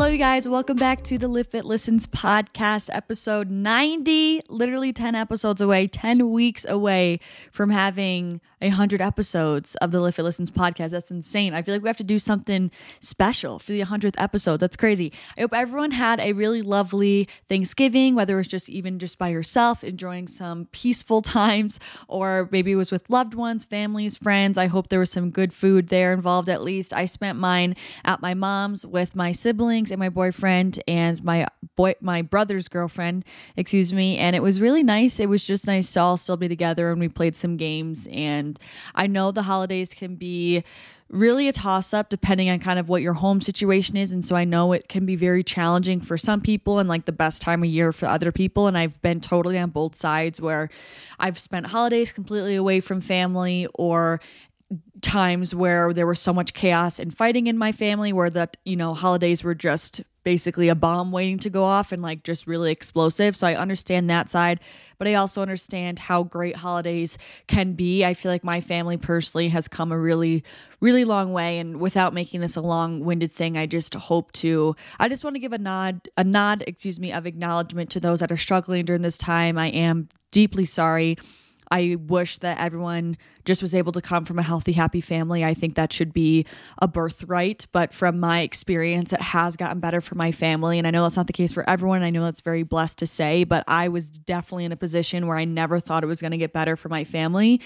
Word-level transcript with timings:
Hello, 0.00 0.10
you 0.10 0.16
guys. 0.16 0.48
Welcome 0.48 0.78
back 0.78 1.04
to 1.04 1.18
the 1.18 1.26
Livfiit 1.26 1.64
Listens 1.64 2.06
podcast, 2.06 2.88
episode 2.90 3.50
90. 3.50 4.40
Literally 4.48 4.94
10 4.94 5.14
episodes 5.14 5.60
away, 5.60 5.88
10 5.88 6.30
weeks 6.30 6.64
away 6.66 7.20
from 7.52 7.68
having 7.68 8.40
100 8.62 9.02
episodes 9.02 9.74
of 9.76 9.90
the 9.90 9.98
Livfiit 9.98 10.24
Listens 10.24 10.50
podcast. 10.50 10.90
That's 10.90 11.10
insane. 11.10 11.52
I 11.52 11.60
feel 11.60 11.74
like 11.74 11.82
we 11.82 11.88
have 11.90 11.98
to 11.98 12.04
do 12.04 12.18
something 12.18 12.70
special 13.00 13.58
for 13.58 13.72
the 13.72 13.82
100th 13.82 14.14
episode. 14.16 14.58
That's 14.60 14.76
crazy. 14.76 15.12
I 15.36 15.42
hope 15.42 15.52
everyone 15.54 15.90
had 15.90 16.18
a 16.18 16.32
really 16.32 16.62
lovely 16.62 17.28
Thanksgiving, 17.50 18.14
whether 18.14 18.34
it 18.34 18.38
was 18.38 18.48
just 18.48 18.70
even 18.70 18.98
just 18.98 19.18
by 19.18 19.28
yourself, 19.28 19.84
enjoying 19.84 20.28
some 20.28 20.66
peaceful 20.72 21.20
times, 21.40 21.78
or 22.08 22.48
maybe 22.50 22.72
it 22.72 22.76
was 22.76 22.90
with 22.90 23.10
loved 23.10 23.34
ones, 23.34 23.66
families, 23.66 24.16
friends. 24.16 24.56
I 24.56 24.66
hope 24.66 24.88
there 24.88 24.98
was 24.98 25.12
some 25.12 25.30
good 25.30 25.52
food 25.52 25.88
there 25.88 26.14
involved 26.14 26.48
at 26.48 26.62
least. 26.62 26.94
I 26.94 27.04
spent 27.04 27.38
mine 27.38 27.76
at 28.02 28.22
my 28.22 28.32
mom's 28.32 28.86
with 28.86 29.14
my 29.14 29.32
siblings 29.32 29.89
and 29.90 29.98
my 29.98 30.08
boyfriend 30.08 30.82
and 30.86 31.22
my 31.24 31.46
boy 31.76 31.94
my 32.00 32.22
brother's 32.22 32.68
girlfriend, 32.68 33.24
excuse 33.56 33.92
me, 33.92 34.18
and 34.18 34.34
it 34.36 34.42
was 34.42 34.60
really 34.60 34.82
nice. 34.82 35.20
It 35.20 35.28
was 35.28 35.44
just 35.44 35.66
nice 35.66 35.92
to 35.94 36.00
all 36.00 36.16
still 36.16 36.36
be 36.36 36.48
together 36.48 36.90
and 36.90 37.00
we 37.00 37.08
played 37.08 37.36
some 37.36 37.56
games 37.56 38.08
and 38.10 38.58
I 38.94 39.06
know 39.06 39.30
the 39.30 39.42
holidays 39.42 39.94
can 39.94 40.16
be 40.16 40.64
really 41.10 41.48
a 41.48 41.52
toss 41.52 41.92
up 41.92 42.08
depending 42.08 42.50
on 42.50 42.60
kind 42.60 42.78
of 42.78 42.88
what 42.88 43.02
your 43.02 43.14
home 43.14 43.40
situation 43.40 43.96
is. 43.96 44.12
And 44.12 44.24
so 44.24 44.36
I 44.36 44.44
know 44.44 44.72
it 44.72 44.88
can 44.88 45.04
be 45.04 45.16
very 45.16 45.42
challenging 45.42 46.00
for 46.00 46.16
some 46.16 46.40
people 46.40 46.78
and 46.78 46.88
like 46.88 47.04
the 47.04 47.12
best 47.12 47.42
time 47.42 47.62
of 47.62 47.68
year 47.68 47.92
for 47.92 48.06
other 48.06 48.30
people. 48.30 48.68
And 48.68 48.78
I've 48.78 49.00
been 49.02 49.20
totally 49.20 49.58
on 49.58 49.70
both 49.70 49.96
sides 49.96 50.40
where 50.40 50.70
I've 51.18 51.38
spent 51.38 51.66
holidays 51.66 52.12
completely 52.12 52.54
away 52.54 52.80
from 52.80 53.00
family 53.00 53.66
or 53.74 54.20
times 55.00 55.54
where 55.54 55.92
there 55.92 56.06
was 56.06 56.20
so 56.20 56.32
much 56.32 56.54
chaos 56.54 56.98
and 56.98 57.12
fighting 57.12 57.46
in 57.46 57.58
my 57.58 57.72
family 57.72 58.12
where 58.12 58.30
the 58.30 58.48
you 58.64 58.76
know 58.76 58.94
holidays 58.94 59.42
were 59.42 59.54
just 59.54 60.02
basically 60.22 60.68
a 60.68 60.74
bomb 60.74 61.10
waiting 61.10 61.38
to 61.38 61.48
go 61.48 61.64
off 61.64 61.92
and 61.92 62.02
like 62.02 62.22
just 62.22 62.46
really 62.46 62.70
explosive. 62.70 63.34
So 63.34 63.46
i 63.46 63.54
understand 63.56 64.10
that 64.10 64.30
side 64.30 64.60
but 64.98 65.08
i 65.08 65.14
also 65.14 65.42
understand 65.42 65.98
how 65.98 66.22
great 66.22 66.56
holidays 66.56 67.18
can 67.46 67.72
be. 67.72 68.04
I 68.04 68.14
feel 68.14 68.30
like 68.30 68.44
my 68.44 68.60
family 68.60 68.96
personally 68.96 69.48
has 69.48 69.66
come 69.66 69.90
a 69.90 69.98
really 69.98 70.44
really 70.80 71.04
long 71.04 71.32
way 71.32 71.58
and 71.58 71.80
without 71.80 72.14
making 72.14 72.40
this 72.40 72.56
a 72.56 72.60
long-winded 72.60 73.32
thing 73.32 73.56
i 73.56 73.66
just 73.66 73.94
hope 73.94 74.30
to 74.32 74.76
i 74.98 75.08
just 75.08 75.24
want 75.24 75.34
to 75.34 75.40
give 75.40 75.52
a 75.52 75.58
nod 75.58 76.08
a 76.16 76.22
nod 76.22 76.62
excuse 76.66 77.00
me 77.00 77.12
of 77.12 77.26
acknowledgement 77.26 77.90
to 77.90 78.00
those 78.00 78.20
that 78.20 78.30
are 78.30 78.36
struggling 78.36 78.84
during 78.84 79.02
this 79.02 79.18
time. 79.18 79.58
I 79.58 79.68
am 79.68 80.08
deeply 80.30 80.64
sorry 80.64 81.16
I 81.70 81.96
wish 82.00 82.38
that 82.38 82.58
everyone 82.58 83.16
just 83.44 83.62
was 83.62 83.74
able 83.74 83.92
to 83.92 84.00
come 84.00 84.24
from 84.24 84.38
a 84.38 84.42
healthy, 84.42 84.72
happy 84.72 85.00
family. 85.00 85.44
I 85.44 85.54
think 85.54 85.76
that 85.76 85.92
should 85.92 86.12
be 86.12 86.44
a 86.82 86.88
birthright. 86.88 87.66
But 87.72 87.92
from 87.92 88.18
my 88.18 88.40
experience, 88.40 89.12
it 89.12 89.20
has 89.20 89.56
gotten 89.56 89.80
better 89.80 90.00
for 90.00 90.14
my 90.16 90.32
family. 90.32 90.78
And 90.78 90.86
I 90.86 90.90
know 90.90 91.04
that's 91.04 91.16
not 91.16 91.26
the 91.28 91.32
case 91.32 91.52
for 91.52 91.68
everyone. 91.68 92.02
I 92.02 92.10
know 92.10 92.24
that's 92.24 92.40
very 92.40 92.64
blessed 92.64 92.98
to 92.98 93.06
say, 93.06 93.44
but 93.44 93.64
I 93.68 93.88
was 93.88 94.10
definitely 94.10 94.64
in 94.64 94.72
a 94.72 94.76
position 94.76 95.26
where 95.26 95.36
I 95.36 95.44
never 95.44 95.78
thought 95.78 96.02
it 96.02 96.08
was 96.08 96.20
going 96.20 96.32
to 96.32 96.36
get 96.36 96.52
better 96.52 96.76
for 96.76 96.88
my 96.88 97.04
family. 97.04 97.60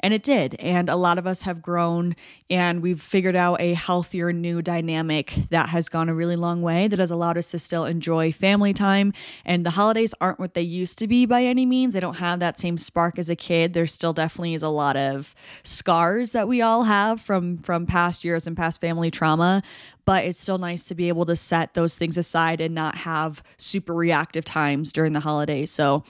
And 0.00 0.14
it 0.14 0.22
did. 0.22 0.56
And 0.58 0.88
a 0.88 0.96
lot 0.96 1.18
of 1.18 1.26
us 1.26 1.42
have 1.42 1.60
grown 1.62 2.16
and 2.48 2.82
we've 2.82 3.00
figured 3.00 3.36
out 3.36 3.60
a 3.60 3.74
healthier 3.74 4.32
new 4.32 4.62
dynamic 4.62 5.34
that 5.50 5.68
has 5.68 5.88
gone 5.88 6.08
a 6.08 6.14
really 6.14 6.36
long 6.36 6.62
way 6.62 6.88
that 6.88 6.98
has 6.98 7.10
allowed 7.10 7.36
us 7.36 7.50
to 7.50 7.58
still 7.58 7.84
enjoy 7.84 8.32
family 8.32 8.72
time. 8.72 9.12
And 9.44 9.64
the 9.64 9.70
holidays 9.70 10.14
aren't 10.20 10.40
what 10.40 10.54
they 10.54 10.62
used 10.62 10.98
to 10.98 11.06
be 11.06 11.26
by 11.26 11.44
any 11.44 11.66
means. 11.66 11.94
They 11.94 12.00
don't 12.00 12.14
have 12.14 12.40
that 12.40 12.58
same 12.58 12.78
spark 12.78 13.18
as 13.18 13.28
a 13.28 13.36
kid. 13.36 13.49
There 13.50 13.86
still 13.86 14.12
definitely 14.12 14.54
is 14.54 14.62
a 14.62 14.68
lot 14.68 14.96
of 14.96 15.34
scars 15.62 16.32
that 16.32 16.48
we 16.48 16.62
all 16.62 16.84
have 16.84 17.20
from 17.20 17.58
from 17.58 17.86
past 17.86 18.24
years 18.24 18.46
and 18.46 18.56
past 18.56 18.80
family 18.80 19.10
trauma 19.10 19.62
but 20.06 20.24
it's 20.24 20.40
still 20.40 20.58
nice 20.58 20.88
to 20.88 20.94
be 20.94 21.08
able 21.08 21.26
to 21.26 21.36
set 21.36 21.74
those 21.74 21.96
things 21.96 22.18
aside 22.18 22.60
and 22.60 22.74
not 22.74 22.96
have 22.96 23.42
super 23.58 23.94
reactive 23.94 24.44
times 24.44 24.92
during 24.92 25.12
the 25.12 25.20
holidays 25.20 25.70
so 25.70 26.04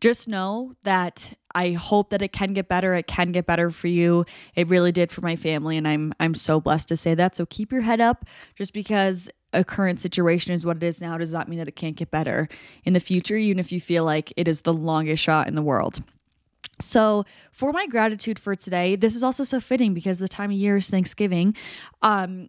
just 0.00 0.28
know 0.28 0.74
that 0.82 1.34
I 1.54 1.72
hope 1.72 2.10
that 2.10 2.22
it 2.22 2.32
can 2.32 2.52
get 2.52 2.68
better. 2.68 2.94
It 2.94 3.06
can 3.06 3.32
get 3.32 3.46
better 3.46 3.70
for 3.70 3.88
you. 3.88 4.24
It 4.54 4.68
really 4.68 4.92
did 4.92 5.10
for 5.10 5.22
my 5.22 5.34
family 5.34 5.76
and 5.76 5.88
I'm 5.88 6.12
I'm 6.20 6.34
so 6.34 6.60
blessed 6.60 6.88
to 6.88 6.96
say 6.96 7.14
that. 7.14 7.34
So 7.34 7.46
keep 7.46 7.72
your 7.72 7.80
head 7.80 8.00
up 8.00 8.24
just 8.54 8.72
because 8.72 9.28
a 9.52 9.64
current 9.64 10.00
situation 10.00 10.52
is 10.52 10.64
what 10.64 10.76
it 10.76 10.82
is 10.82 11.00
now 11.00 11.16
does 11.18 11.32
not 11.32 11.48
mean 11.48 11.58
that 11.58 11.68
it 11.68 11.76
can't 11.76 11.96
get 11.96 12.10
better 12.10 12.48
in 12.84 12.92
the 12.92 13.00
future 13.00 13.36
even 13.36 13.58
if 13.58 13.72
you 13.72 13.80
feel 13.80 14.04
like 14.04 14.32
it 14.36 14.46
is 14.46 14.60
the 14.60 14.72
longest 14.72 15.22
shot 15.22 15.48
in 15.48 15.54
the 15.54 15.62
world. 15.62 16.02
So, 16.80 17.24
for 17.52 17.72
my 17.72 17.86
gratitude 17.86 18.38
for 18.38 18.54
today, 18.54 18.96
this 18.96 19.16
is 19.16 19.22
also 19.22 19.44
so 19.44 19.60
fitting 19.60 19.94
because 19.94 20.18
the 20.18 20.28
time 20.28 20.50
of 20.50 20.56
year 20.56 20.76
is 20.76 20.90
Thanksgiving. 20.90 21.54
Um, 22.02 22.48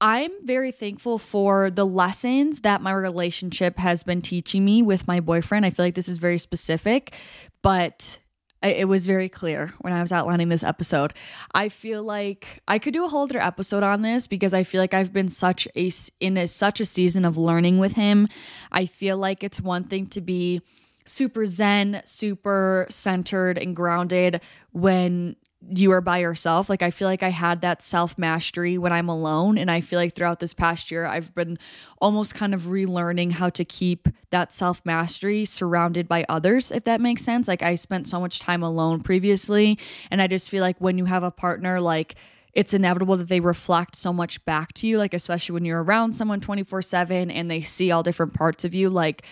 I'm 0.00 0.30
very 0.44 0.70
thankful 0.70 1.18
for 1.18 1.70
the 1.70 1.84
lessons 1.84 2.60
that 2.60 2.80
my 2.80 2.92
relationship 2.92 3.78
has 3.78 4.04
been 4.04 4.22
teaching 4.22 4.64
me 4.64 4.80
with 4.80 5.08
my 5.08 5.18
boyfriend. 5.20 5.66
I 5.66 5.70
feel 5.70 5.84
like 5.84 5.96
this 5.96 6.08
is 6.08 6.18
very 6.18 6.38
specific, 6.38 7.14
but 7.62 8.20
it 8.62 8.88
was 8.88 9.06
very 9.06 9.28
clear 9.28 9.72
when 9.78 9.92
I 9.92 10.00
was 10.00 10.12
outlining 10.12 10.48
this 10.48 10.62
episode. 10.62 11.14
I 11.54 11.68
feel 11.68 12.02
like 12.02 12.62
I 12.66 12.78
could 12.78 12.92
do 12.92 13.04
a 13.04 13.08
whole 13.08 13.22
other 13.22 13.40
episode 13.40 13.82
on 13.82 14.02
this 14.02 14.26
because 14.26 14.54
I 14.54 14.62
feel 14.62 14.80
like 14.80 14.94
I've 14.94 15.12
been 15.12 15.28
such 15.28 15.68
a 15.76 15.90
in 16.20 16.36
a, 16.36 16.46
such 16.46 16.80
a 16.80 16.86
season 16.86 17.24
of 17.24 17.36
learning 17.36 17.78
with 17.78 17.92
him. 17.92 18.28
I 18.72 18.86
feel 18.86 19.16
like 19.16 19.44
it's 19.44 19.60
one 19.60 19.84
thing 19.84 20.06
to 20.08 20.20
be 20.20 20.60
super 21.08 21.46
zen, 21.46 22.02
super 22.04 22.86
centered 22.88 23.58
and 23.58 23.74
grounded 23.74 24.40
when 24.72 25.36
you 25.70 25.90
are 25.90 26.00
by 26.00 26.18
yourself. 26.18 26.68
Like 26.68 26.82
I 26.82 26.90
feel 26.90 27.08
like 27.08 27.22
I 27.22 27.30
had 27.30 27.62
that 27.62 27.82
self 27.82 28.16
mastery 28.16 28.78
when 28.78 28.92
I'm 28.92 29.08
alone. 29.08 29.58
And 29.58 29.70
I 29.70 29.80
feel 29.80 29.98
like 29.98 30.14
throughout 30.14 30.40
this 30.40 30.54
past 30.54 30.90
year, 30.90 31.04
I've 31.04 31.34
been 31.34 31.58
almost 32.00 32.34
kind 32.34 32.54
of 32.54 32.62
relearning 32.62 33.32
how 33.32 33.50
to 33.50 33.64
keep 33.64 34.08
that 34.30 34.52
self 34.52 34.84
mastery 34.86 35.44
surrounded 35.44 36.08
by 36.08 36.24
others, 36.28 36.70
if 36.70 36.84
that 36.84 37.00
makes 37.00 37.24
sense. 37.24 37.48
Like 37.48 37.62
I 37.62 37.74
spent 37.74 38.08
so 38.08 38.20
much 38.20 38.40
time 38.40 38.62
alone 38.62 39.02
previously. 39.02 39.78
And 40.10 40.22
I 40.22 40.26
just 40.26 40.48
feel 40.48 40.62
like 40.62 40.78
when 40.78 40.98
you 40.98 41.06
have 41.06 41.22
a 41.22 41.30
partner, 41.30 41.80
like, 41.80 42.14
it's 42.54 42.74
inevitable 42.74 43.16
that 43.18 43.28
they 43.28 43.40
reflect 43.40 43.94
so 43.94 44.12
much 44.12 44.44
back 44.44 44.72
to 44.72 44.86
you, 44.86 44.98
like, 44.98 45.14
especially 45.14 45.52
when 45.52 45.64
you're 45.64 45.82
around 45.82 46.14
someone 46.14 46.40
24 46.40 46.82
7 46.82 47.30
and 47.30 47.50
they 47.50 47.60
see 47.60 47.90
all 47.90 48.02
different 48.02 48.34
parts 48.34 48.64
of 48.64 48.74
you. 48.74 48.90
Like, 48.90 49.22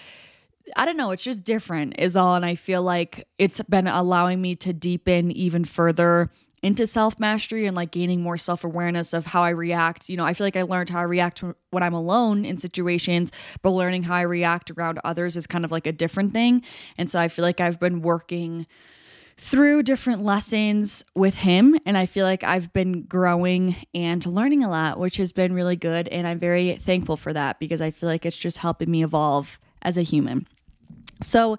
I 0.74 0.84
don't 0.84 0.96
know, 0.96 1.10
it's 1.10 1.22
just 1.22 1.44
different, 1.44 1.94
is 1.98 2.16
all. 2.16 2.34
And 2.34 2.44
I 2.44 2.54
feel 2.54 2.82
like 2.82 3.28
it's 3.38 3.60
been 3.62 3.86
allowing 3.86 4.40
me 4.40 4.56
to 4.56 4.72
deepen 4.72 5.30
even 5.30 5.64
further 5.64 6.30
into 6.62 6.86
self 6.86 7.20
mastery 7.20 7.66
and 7.66 7.76
like 7.76 7.92
gaining 7.92 8.22
more 8.22 8.36
self 8.36 8.64
awareness 8.64 9.12
of 9.12 9.26
how 9.26 9.42
I 9.44 9.50
react. 9.50 10.08
You 10.08 10.16
know, 10.16 10.24
I 10.24 10.34
feel 10.34 10.46
like 10.46 10.56
I 10.56 10.62
learned 10.62 10.90
how 10.90 10.98
I 10.98 11.04
react 11.04 11.44
when 11.70 11.82
I'm 11.82 11.94
alone 11.94 12.44
in 12.44 12.56
situations, 12.58 13.30
but 13.62 13.70
learning 13.70 14.04
how 14.04 14.14
I 14.16 14.22
react 14.22 14.70
around 14.72 14.98
others 15.04 15.36
is 15.36 15.46
kind 15.46 15.64
of 15.64 15.70
like 15.70 15.86
a 15.86 15.92
different 15.92 16.32
thing. 16.32 16.62
And 16.98 17.10
so 17.10 17.20
I 17.20 17.28
feel 17.28 17.44
like 17.44 17.60
I've 17.60 17.78
been 17.78 18.02
working 18.02 18.66
through 19.38 19.82
different 19.82 20.22
lessons 20.22 21.04
with 21.14 21.38
him 21.38 21.78
and 21.84 21.98
I 21.98 22.06
feel 22.06 22.24
like 22.24 22.42
I've 22.42 22.72
been 22.72 23.02
growing 23.02 23.76
and 23.94 24.24
learning 24.24 24.64
a 24.64 24.70
lot, 24.70 24.98
which 24.98 25.18
has 25.18 25.30
been 25.32 25.52
really 25.52 25.76
good 25.76 26.08
and 26.08 26.26
I'm 26.26 26.38
very 26.38 26.76
thankful 26.76 27.18
for 27.18 27.34
that 27.34 27.60
because 27.60 27.82
I 27.82 27.90
feel 27.90 28.08
like 28.08 28.24
it's 28.24 28.36
just 28.36 28.58
helping 28.58 28.90
me 28.90 29.04
evolve 29.04 29.60
as 29.82 29.98
a 29.98 30.02
human. 30.02 30.46
So, 31.20 31.58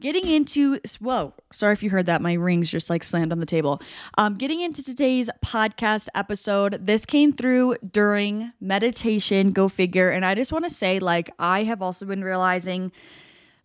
getting 0.00 0.28
into 0.28 0.78
whoa 1.00 1.34
sorry 1.52 1.72
if 1.72 1.82
you 1.82 1.90
heard 1.90 2.06
that 2.06 2.22
my 2.22 2.34
rings 2.34 2.70
just 2.70 2.88
like 2.88 3.02
slammed 3.02 3.32
on 3.32 3.40
the 3.40 3.46
table. 3.46 3.80
Um, 4.16 4.36
getting 4.36 4.60
into 4.60 4.82
today's 4.82 5.28
podcast 5.44 6.08
episode 6.14 6.78
this 6.86 7.04
came 7.04 7.32
through 7.32 7.76
during 7.90 8.52
meditation 8.60 9.52
go 9.52 9.68
figure. 9.68 10.10
And 10.10 10.24
i 10.24 10.34
just 10.34 10.52
want 10.52 10.64
to 10.64 10.70
say 10.70 10.98
like 10.98 11.30
i 11.38 11.64
have 11.64 11.82
also 11.82 12.06
been 12.06 12.22
realizing 12.22 12.92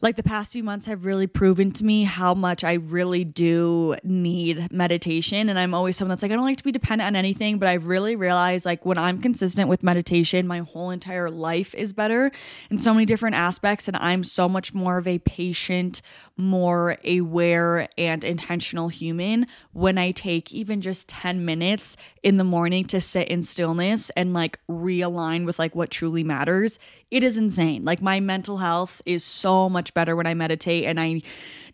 like 0.03 0.17
the 0.17 0.23
past 0.23 0.51
few 0.51 0.65
months 0.65 0.85
have 0.85 1.05
really 1.05 1.27
proven 1.27 1.71
to 1.71 1.85
me 1.85 2.03
how 2.03 2.33
much 2.33 2.65
I 2.65 2.73
really 2.73 3.23
do 3.23 3.95
need 4.03 4.69
meditation. 4.69 5.47
And 5.47 5.57
I'm 5.57 5.73
always 5.73 5.95
someone 5.95 6.09
that's 6.09 6.21
like, 6.21 6.31
I 6.33 6.35
don't 6.35 6.43
like 6.43 6.57
to 6.57 6.63
be 6.65 6.73
dependent 6.73 7.07
on 7.07 7.15
anything, 7.15 7.57
but 7.57 7.69
I've 7.69 7.85
really 7.85 8.17
realized 8.17 8.65
like 8.65 8.85
when 8.85 8.97
I'm 8.97 9.21
consistent 9.21 9.69
with 9.69 9.81
meditation, 9.81 10.45
my 10.45 10.59
whole 10.59 10.89
entire 10.89 11.31
life 11.31 11.73
is 11.73 11.93
better 11.93 12.33
in 12.69 12.79
so 12.79 12.93
many 12.93 13.05
different 13.05 13.37
aspects. 13.37 13.87
And 13.87 13.95
I'm 13.95 14.25
so 14.25 14.49
much 14.49 14.73
more 14.73 14.97
of 14.97 15.07
a 15.07 15.19
patient, 15.19 16.01
more 16.35 16.97
aware, 17.05 17.87
and 17.97 18.23
intentional 18.23 18.87
human 18.87 19.45
when 19.71 19.97
I 19.97 20.11
take 20.11 20.51
even 20.51 20.81
just 20.81 21.07
10 21.09 21.45
minutes 21.45 21.95
in 22.23 22.37
the 22.37 22.43
morning 22.43 22.85
to 22.85 22.99
sit 22.99 23.27
in 23.27 23.43
stillness 23.43 24.09
and 24.11 24.31
like 24.31 24.59
realign 24.67 25.45
with 25.45 25.59
like 25.59 25.75
what 25.75 25.91
truly 25.91 26.23
matters. 26.23 26.79
It 27.11 27.23
is 27.23 27.37
insane. 27.37 27.83
Like 27.83 28.01
my 28.01 28.19
mental 28.19 28.57
health 28.57 29.01
is 29.05 29.23
so 29.23 29.69
much 29.69 29.93
better 29.93 30.15
when 30.15 30.27
I 30.27 30.33
meditate. 30.33 30.85
And 30.85 30.99
I 30.99 31.21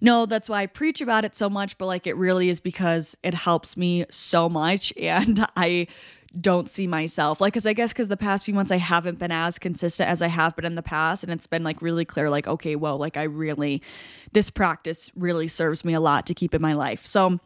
know 0.01 0.25
that's 0.25 0.49
why 0.49 0.63
I 0.63 0.65
preach 0.65 1.01
about 1.01 1.25
it 1.25 1.35
so 1.35 1.49
much, 1.49 1.77
but 1.77 1.85
like 1.85 2.07
it 2.07 2.15
really 2.15 2.49
is 2.49 2.59
because 2.59 3.15
it 3.23 3.33
helps 3.33 3.77
me 3.77 4.05
so 4.09 4.49
much. 4.49 4.93
And 5.09 5.45
I 5.57 5.87
don't 6.39 6.69
see 6.69 6.85
myself 6.85 7.41
like 7.41 7.53
because 7.53 7.65
i 7.65 7.73
guess 7.73 7.91
because 7.91 8.07
the 8.07 8.17
past 8.17 8.45
few 8.45 8.53
months 8.53 8.71
i 8.71 8.77
haven't 8.77 9.17
been 9.17 9.31
as 9.31 9.57
consistent 9.57 10.09
as 10.09 10.21
i 10.21 10.27
have 10.27 10.55
been 10.55 10.65
in 10.65 10.75
the 10.75 10.83
past 10.83 11.23
and 11.23 11.31
it's 11.31 11.47
been 11.47 11.63
like 11.63 11.81
really 11.81 12.05
clear 12.05 12.29
like 12.29 12.47
okay 12.47 12.75
well 12.75 12.97
like 12.97 13.17
i 13.17 13.23
really 13.23 13.81
this 14.31 14.49
practice 14.49 15.09
really 15.15 15.47
serves 15.47 15.83
me 15.83 15.93
a 15.93 15.99
lot 15.99 16.25
to 16.27 16.33
keep 16.33 16.53
in 16.53 16.61
my 16.61 16.73
life 16.73 17.05
so 17.05 17.39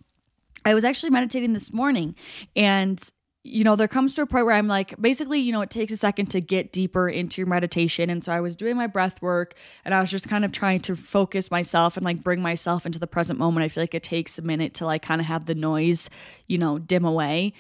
i 0.66 0.74
was 0.74 0.84
actually 0.84 1.10
meditating 1.10 1.54
this 1.54 1.72
morning 1.74 2.16
and 2.56 3.12
you 3.46 3.66
know, 3.66 3.76
there 3.76 3.90
comes 3.90 4.16
to 4.16 4.22
a 4.22 4.26
point 4.26 4.46
where 4.46 4.56
I'm 4.56 4.68
like, 4.68 5.00
basically, 5.02 5.40
you 5.40 5.52
know, 5.52 5.62
it 5.62 5.70
takes 5.70 5.92
a 5.92 5.98
second 5.98 6.28
to 6.28 6.40
get 6.40 6.72
deeper 6.72 7.10
into 7.10 7.42
your 7.42 7.48
meditation. 7.48 8.10
And 8.10 8.24
so 8.24 8.32
I 8.32 8.40
was 8.40 8.56
doing 8.56 8.78
my 8.78 8.88
breath 8.88 9.22
work 9.22 9.56
and 9.84 9.94
I 9.94 10.00
was 10.00 10.10
just 10.10 10.30
kind 10.30 10.46
of 10.46 10.54
trying 10.54 10.80
to 10.82 10.96
focus 10.96 11.52
myself 11.52 11.98
and 11.98 12.06
like 12.06 12.24
bring 12.24 12.42
myself 12.42 12.86
into 12.86 13.00
the 13.00 13.08
present 13.08 13.38
moment. 13.38 13.66
I 13.66 13.68
feel 13.68 13.84
like 13.84 13.96
it 13.96 14.04
takes 14.04 14.40
a 14.40 14.42
minute 14.42 14.76
to 14.76 14.86
like 14.86 15.02
kind 15.02 15.20
of 15.20 15.28
have 15.28 15.46
the 15.46 15.56
noise, 15.56 16.10
you 16.48 16.58
know, 16.58 16.80
dim 16.80 17.04
away. 17.04 17.52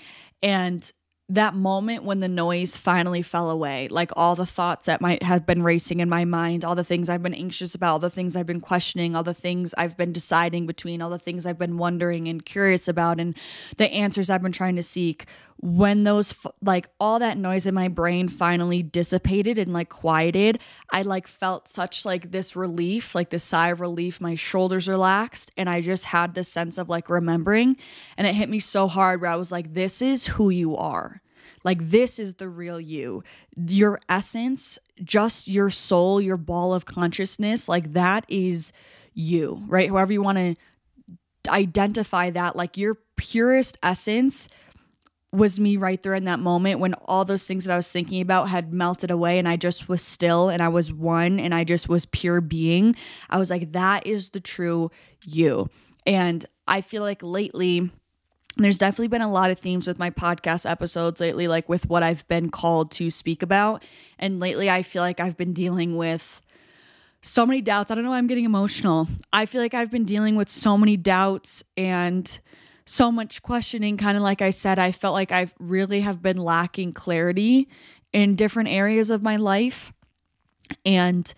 And 0.41 0.89
that 1.29 1.55
moment 1.55 2.03
when 2.03 2.19
the 2.19 2.27
noise 2.27 2.75
finally 2.75 3.21
fell 3.21 3.49
away, 3.49 3.87
like 3.87 4.11
all 4.15 4.35
the 4.35 4.45
thoughts 4.45 4.87
that 4.87 4.99
might 4.99 5.23
have 5.23 5.45
been 5.45 5.63
racing 5.63 6.01
in 6.01 6.09
my 6.09 6.25
mind, 6.25 6.65
all 6.65 6.75
the 6.75 6.83
things 6.83 7.09
I've 7.09 7.23
been 7.23 7.33
anxious 7.33 7.75
about, 7.75 7.93
all 7.93 7.99
the 7.99 8.09
things 8.09 8.35
I've 8.35 8.45
been 8.45 8.59
questioning, 8.59 9.15
all 9.15 9.23
the 9.23 9.33
things 9.33 9.73
I've 9.77 9.95
been 9.95 10.11
deciding 10.11 10.67
between, 10.67 11.01
all 11.01 11.09
the 11.09 11.17
things 11.17 11.45
I've 11.45 11.57
been 11.57 11.77
wondering 11.77 12.27
and 12.27 12.43
curious 12.45 12.89
about, 12.89 13.21
and 13.21 13.37
the 13.77 13.91
answers 13.91 14.29
I've 14.29 14.43
been 14.43 14.51
trying 14.51 14.75
to 14.75 14.83
seek. 14.83 15.25
When 15.65 16.03
those, 16.03 16.45
like 16.61 16.89
all 16.99 17.19
that 17.19 17.37
noise 17.37 17.65
in 17.65 17.73
my 17.73 17.87
brain 17.87 18.27
finally 18.27 18.83
dissipated 18.83 19.57
and 19.57 19.71
like 19.71 19.87
quieted, 19.87 20.59
I 20.91 21.03
like 21.03 21.25
felt 21.25 21.69
such 21.69 22.05
like 22.05 22.31
this 22.31 22.55
relief, 22.55 23.15
like 23.15 23.29
this 23.29 23.45
sigh 23.45 23.69
of 23.69 23.79
relief. 23.79 24.19
My 24.19 24.35
shoulders 24.35 24.89
relaxed, 24.89 25.51
and 25.55 25.69
I 25.69 25.79
just 25.79 26.05
had 26.05 26.35
this 26.35 26.49
sense 26.49 26.77
of 26.77 26.89
like 26.89 27.09
remembering. 27.09 27.77
And 28.17 28.27
it 28.27 28.35
hit 28.35 28.49
me 28.49 28.59
so 28.59 28.89
hard 28.89 29.21
where 29.21 29.31
I 29.31 29.37
was 29.37 29.53
like, 29.53 29.73
this 29.73 30.01
is 30.01 30.27
who 30.27 30.49
you 30.49 30.75
are 30.75 31.21
like, 31.63 31.89
this 31.89 32.19
is 32.19 32.35
the 32.35 32.49
real 32.49 32.79
you. 32.79 33.23
Your 33.55 33.99
essence, 34.09 34.79
just 35.03 35.47
your 35.47 35.69
soul, 35.69 36.21
your 36.21 36.37
ball 36.37 36.73
of 36.73 36.85
consciousness, 36.85 37.69
like 37.69 37.93
that 37.93 38.25
is 38.27 38.73
you, 39.13 39.63
right? 39.67 39.89
However, 39.89 40.13
you 40.13 40.21
want 40.21 40.37
to 40.37 40.55
identify 41.49 42.29
that, 42.31 42.55
like 42.55 42.77
your 42.77 42.97
purest 43.15 43.77
essence 43.83 44.49
was 45.33 45.59
me 45.59 45.77
right 45.77 46.01
there 46.03 46.13
in 46.13 46.25
that 46.25 46.39
moment 46.39 46.79
when 46.79 46.93
all 47.05 47.25
those 47.25 47.47
things 47.47 47.65
that 47.65 47.73
I 47.73 47.75
was 47.75 47.89
thinking 47.89 48.21
about 48.21 48.49
had 48.49 48.71
melted 48.71 49.09
away 49.09 49.39
and 49.39 49.49
I 49.49 49.57
just 49.57 49.89
was 49.89 50.03
still 50.03 50.49
and 50.49 50.61
I 50.61 50.67
was 50.67 50.93
one 50.93 51.39
and 51.39 51.55
I 51.55 51.63
just 51.63 51.89
was 51.89 52.05
pure 52.05 52.39
being. 52.39 52.95
I 53.31 53.39
was 53.39 53.49
like, 53.49 53.71
that 53.71 54.05
is 54.05 54.29
the 54.29 54.39
true 54.39 54.91
you. 55.25 55.69
And 56.05 56.45
I 56.67 56.81
feel 56.81 57.01
like 57.01 57.23
lately, 57.23 57.89
there's 58.57 58.77
definitely 58.77 59.07
been 59.07 59.23
a 59.23 59.31
lot 59.31 59.49
of 59.49 59.57
themes 59.57 59.87
with 59.87 59.97
my 59.97 60.11
podcast 60.11 60.69
episodes 60.69 61.19
lately, 61.19 61.47
like 61.47 61.67
with 61.67 61.89
what 61.89 62.03
I've 62.03 62.27
been 62.27 62.49
called 62.49 62.91
to 62.91 63.09
speak 63.09 63.41
about. 63.41 63.83
And 64.19 64.39
lately, 64.39 64.69
I 64.69 64.83
feel 64.83 65.01
like 65.01 65.19
I've 65.19 65.35
been 65.35 65.53
dealing 65.53 65.97
with 65.97 66.43
so 67.23 67.45
many 67.45 67.61
doubts. 67.61 67.89
I 67.89 67.95
don't 67.95 68.03
know 68.03 68.11
why 68.11 68.19
I'm 68.19 68.27
getting 68.27 68.45
emotional. 68.45 69.07
I 69.31 69.47
feel 69.47 69.61
like 69.61 69.73
I've 69.73 69.89
been 69.89 70.05
dealing 70.05 70.35
with 70.35 70.49
so 70.49 70.77
many 70.77 70.95
doubts 70.95 71.63
and 71.75 72.39
so 72.85 73.11
much 73.11 73.41
questioning. 73.41 73.97
Kind 73.97 74.17
of 74.17 74.23
like 74.23 74.41
I 74.41 74.49
said, 74.49 74.79
I 74.79 74.91
felt 74.91 75.13
like 75.13 75.31
I've 75.31 75.53
really 75.59 76.01
have 76.01 76.21
been 76.21 76.37
lacking 76.37 76.93
clarity 76.93 77.69
in 78.11 78.35
different 78.35 78.69
areas 78.69 79.09
of 79.09 79.23
my 79.23 79.35
life. 79.35 79.91
And 80.85 81.31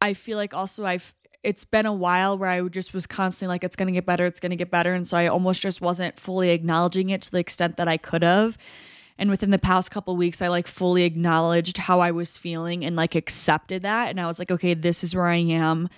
I 0.00 0.14
feel 0.14 0.36
like 0.36 0.54
also 0.54 0.84
I've 0.84 1.14
it's 1.42 1.64
been 1.64 1.86
a 1.86 1.92
while 1.92 2.36
where 2.36 2.50
I 2.50 2.60
just 2.62 2.92
was 2.92 3.06
constantly 3.06 3.54
like, 3.54 3.62
it's 3.62 3.76
going 3.76 3.86
to 3.86 3.92
get 3.92 4.04
better, 4.04 4.26
it's 4.26 4.40
going 4.40 4.50
to 4.50 4.56
get 4.56 4.68
better. 4.68 4.94
And 4.94 5.06
so 5.06 5.16
I 5.16 5.28
almost 5.28 5.62
just 5.62 5.80
wasn't 5.80 6.18
fully 6.18 6.50
acknowledging 6.50 7.10
it 7.10 7.22
to 7.22 7.30
the 7.30 7.38
extent 7.38 7.76
that 7.76 7.86
I 7.86 7.98
could 7.98 8.22
have. 8.22 8.58
And 9.16 9.30
within 9.30 9.50
the 9.50 9.58
past 9.58 9.92
couple 9.92 10.16
weeks, 10.16 10.42
I 10.42 10.48
like 10.48 10.66
fully 10.66 11.04
acknowledged 11.04 11.78
how 11.78 12.00
I 12.00 12.10
was 12.10 12.36
feeling 12.36 12.84
and 12.84 12.96
like 12.96 13.14
accepted 13.14 13.82
that. 13.82 14.10
And 14.10 14.20
I 14.20 14.26
was 14.26 14.40
like, 14.40 14.50
okay, 14.50 14.74
this 14.74 15.04
is 15.04 15.14
where 15.14 15.26
I 15.26 15.36
am. 15.36 15.88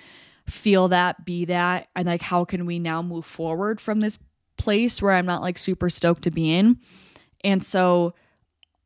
Feel 0.46 0.88
that, 0.88 1.24
be 1.24 1.46
that. 1.46 1.88
And 1.96 2.06
like, 2.06 2.22
how 2.22 2.44
can 2.44 2.66
we 2.66 2.78
now 2.78 3.00
move 3.00 3.24
forward 3.24 3.80
from 3.80 4.00
this 4.00 4.18
place 4.58 5.00
where 5.00 5.12
I'm 5.12 5.26
not 5.26 5.42
like 5.42 5.58
super 5.58 5.88
stoked 5.88 6.22
to 6.22 6.30
be 6.30 6.52
in? 6.52 6.78
And 7.44 7.64
so, 7.64 8.14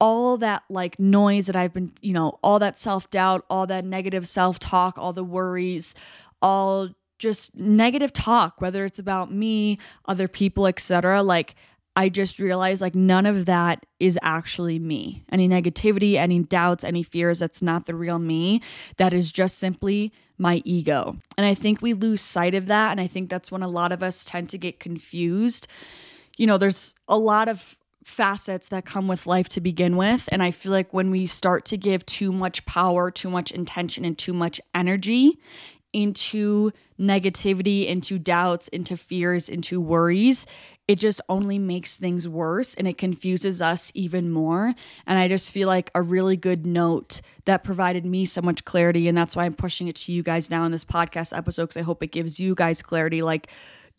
all 0.00 0.36
that 0.38 0.64
like 0.68 0.98
noise 0.98 1.46
that 1.46 1.54
I've 1.54 1.72
been, 1.72 1.92
you 2.02 2.12
know, 2.12 2.38
all 2.42 2.58
that 2.58 2.78
self 2.78 3.08
doubt, 3.10 3.44
all 3.48 3.66
that 3.68 3.84
negative 3.84 4.26
self 4.26 4.58
talk, 4.58 4.98
all 4.98 5.12
the 5.12 5.24
worries, 5.24 5.94
all 6.40 6.90
just 7.18 7.54
negative 7.54 8.12
talk, 8.12 8.60
whether 8.60 8.84
it's 8.84 8.98
about 8.98 9.32
me, 9.32 9.78
other 10.06 10.26
people, 10.26 10.66
etc. 10.66 11.22
Like 11.22 11.54
I 11.94 12.08
just 12.08 12.38
realized 12.38 12.82
like 12.82 12.94
none 12.94 13.26
of 13.26 13.46
that 13.46 13.86
is 14.00 14.18
actually 14.22 14.78
me. 14.78 15.24
Any 15.30 15.48
negativity, 15.48 16.14
any 16.14 16.40
doubts, 16.40 16.84
any 16.84 17.02
fears, 17.02 17.38
that's 17.38 17.62
not 17.62 17.86
the 17.86 17.94
real 17.94 18.18
me. 18.18 18.60
That 18.96 19.12
is 19.12 19.30
just 19.30 19.58
simply 19.58 20.12
my 20.42 20.60
ego. 20.64 21.16
And 21.38 21.46
I 21.46 21.54
think 21.54 21.80
we 21.80 21.94
lose 21.94 22.20
sight 22.20 22.54
of 22.54 22.66
that. 22.66 22.90
And 22.90 23.00
I 23.00 23.06
think 23.06 23.30
that's 23.30 23.50
when 23.50 23.62
a 23.62 23.68
lot 23.68 23.92
of 23.92 24.02
us 24.02 24.24
tend 24.24 24.50
to 24.50 24.58
get 24.58 24.80
confused. 24.80 25.68
You 26.36 26.46
know, 26.46 26.58
there's 26.58 26.94
a 27.08 27.16
lot 27.16 27.48
of 27.48 27.78
facets 28.04 28.68
that 28.70 28.84
come 28.84 29.06
with 29.06 29.26
life 29.28 29.48
to 29.50 29.60
begin 29.60 29.96
with. 29.96 30.28
And 30.32 30.42
I 30.42 30.50
feel 30.50 30.72
like 30.72 30.92
when 30.92 31.10
we 31.10 31.26
start 31.26 31.64
to 31.66 31.76
give 31.76 32.04
too 32.04 32.32
much 32.32 32.66
power, 32.66 33.10
too 33.10 33.30
much 33.30 33.52
intention, 33.52 34.04
and 34.04 34.18
too 34.18 34.32
much 34.32 34.60
energy 34.74 35.38
into 35.92 36.72
negativity, 36.98 37.86
into 37.86 38.18
doubts, 38.18 38.68
into 38.68 38.96
fears, 38.96 39.48
into 39.48 39.80
worries, 39.80 40.46
it 40.88 40.96
just 40.96 41.20
only 41.28 41.58
makes 41.58 41.96
things 41.96 42.28
worse 42.28 42.74
and 42.74 42.88
it 42.88 42.98
confuses 42.98 43.62
us 43.62 43.92
even 43.94 44.30
more. 44.30 44.74
And 45.06 45.18
I 45.18 45.28
just 45.28 45.52
feel 45.52 45.68
like 45.68 45.90
a 45.94 46.02
really 46.02 46.36
good 46.36 46.66
note 46.66 47.20
that 47.44 47.64
provided 47.64 48.04
me 48.04 48.24
so 48.24 48.42
much 48.42 48.64
clarity. 48.64 49.08
And 49.08 49.16
that's 49.16 49.36
why 49.36 49.44
I'm 49.44 49.54
pushing 49.54 49.88
it 49.88 49.96
to 49.96 50.12
you 50.12 50.22
guys 50.22 50.50
now 50.50 50.64
in 50.64 50.72
this 50.72 50.84
podcast 50.84 51.36
episode 51.36 51.64
because 51.64 51.76
I 51.76 51.82
hope 51.82 52.02
it 52.02 52.12
gives 52.12 52.40
you 52.40 52.54
guys 52.54 52.82
clarity. 52.82 53.22
Like, 53.22 53.48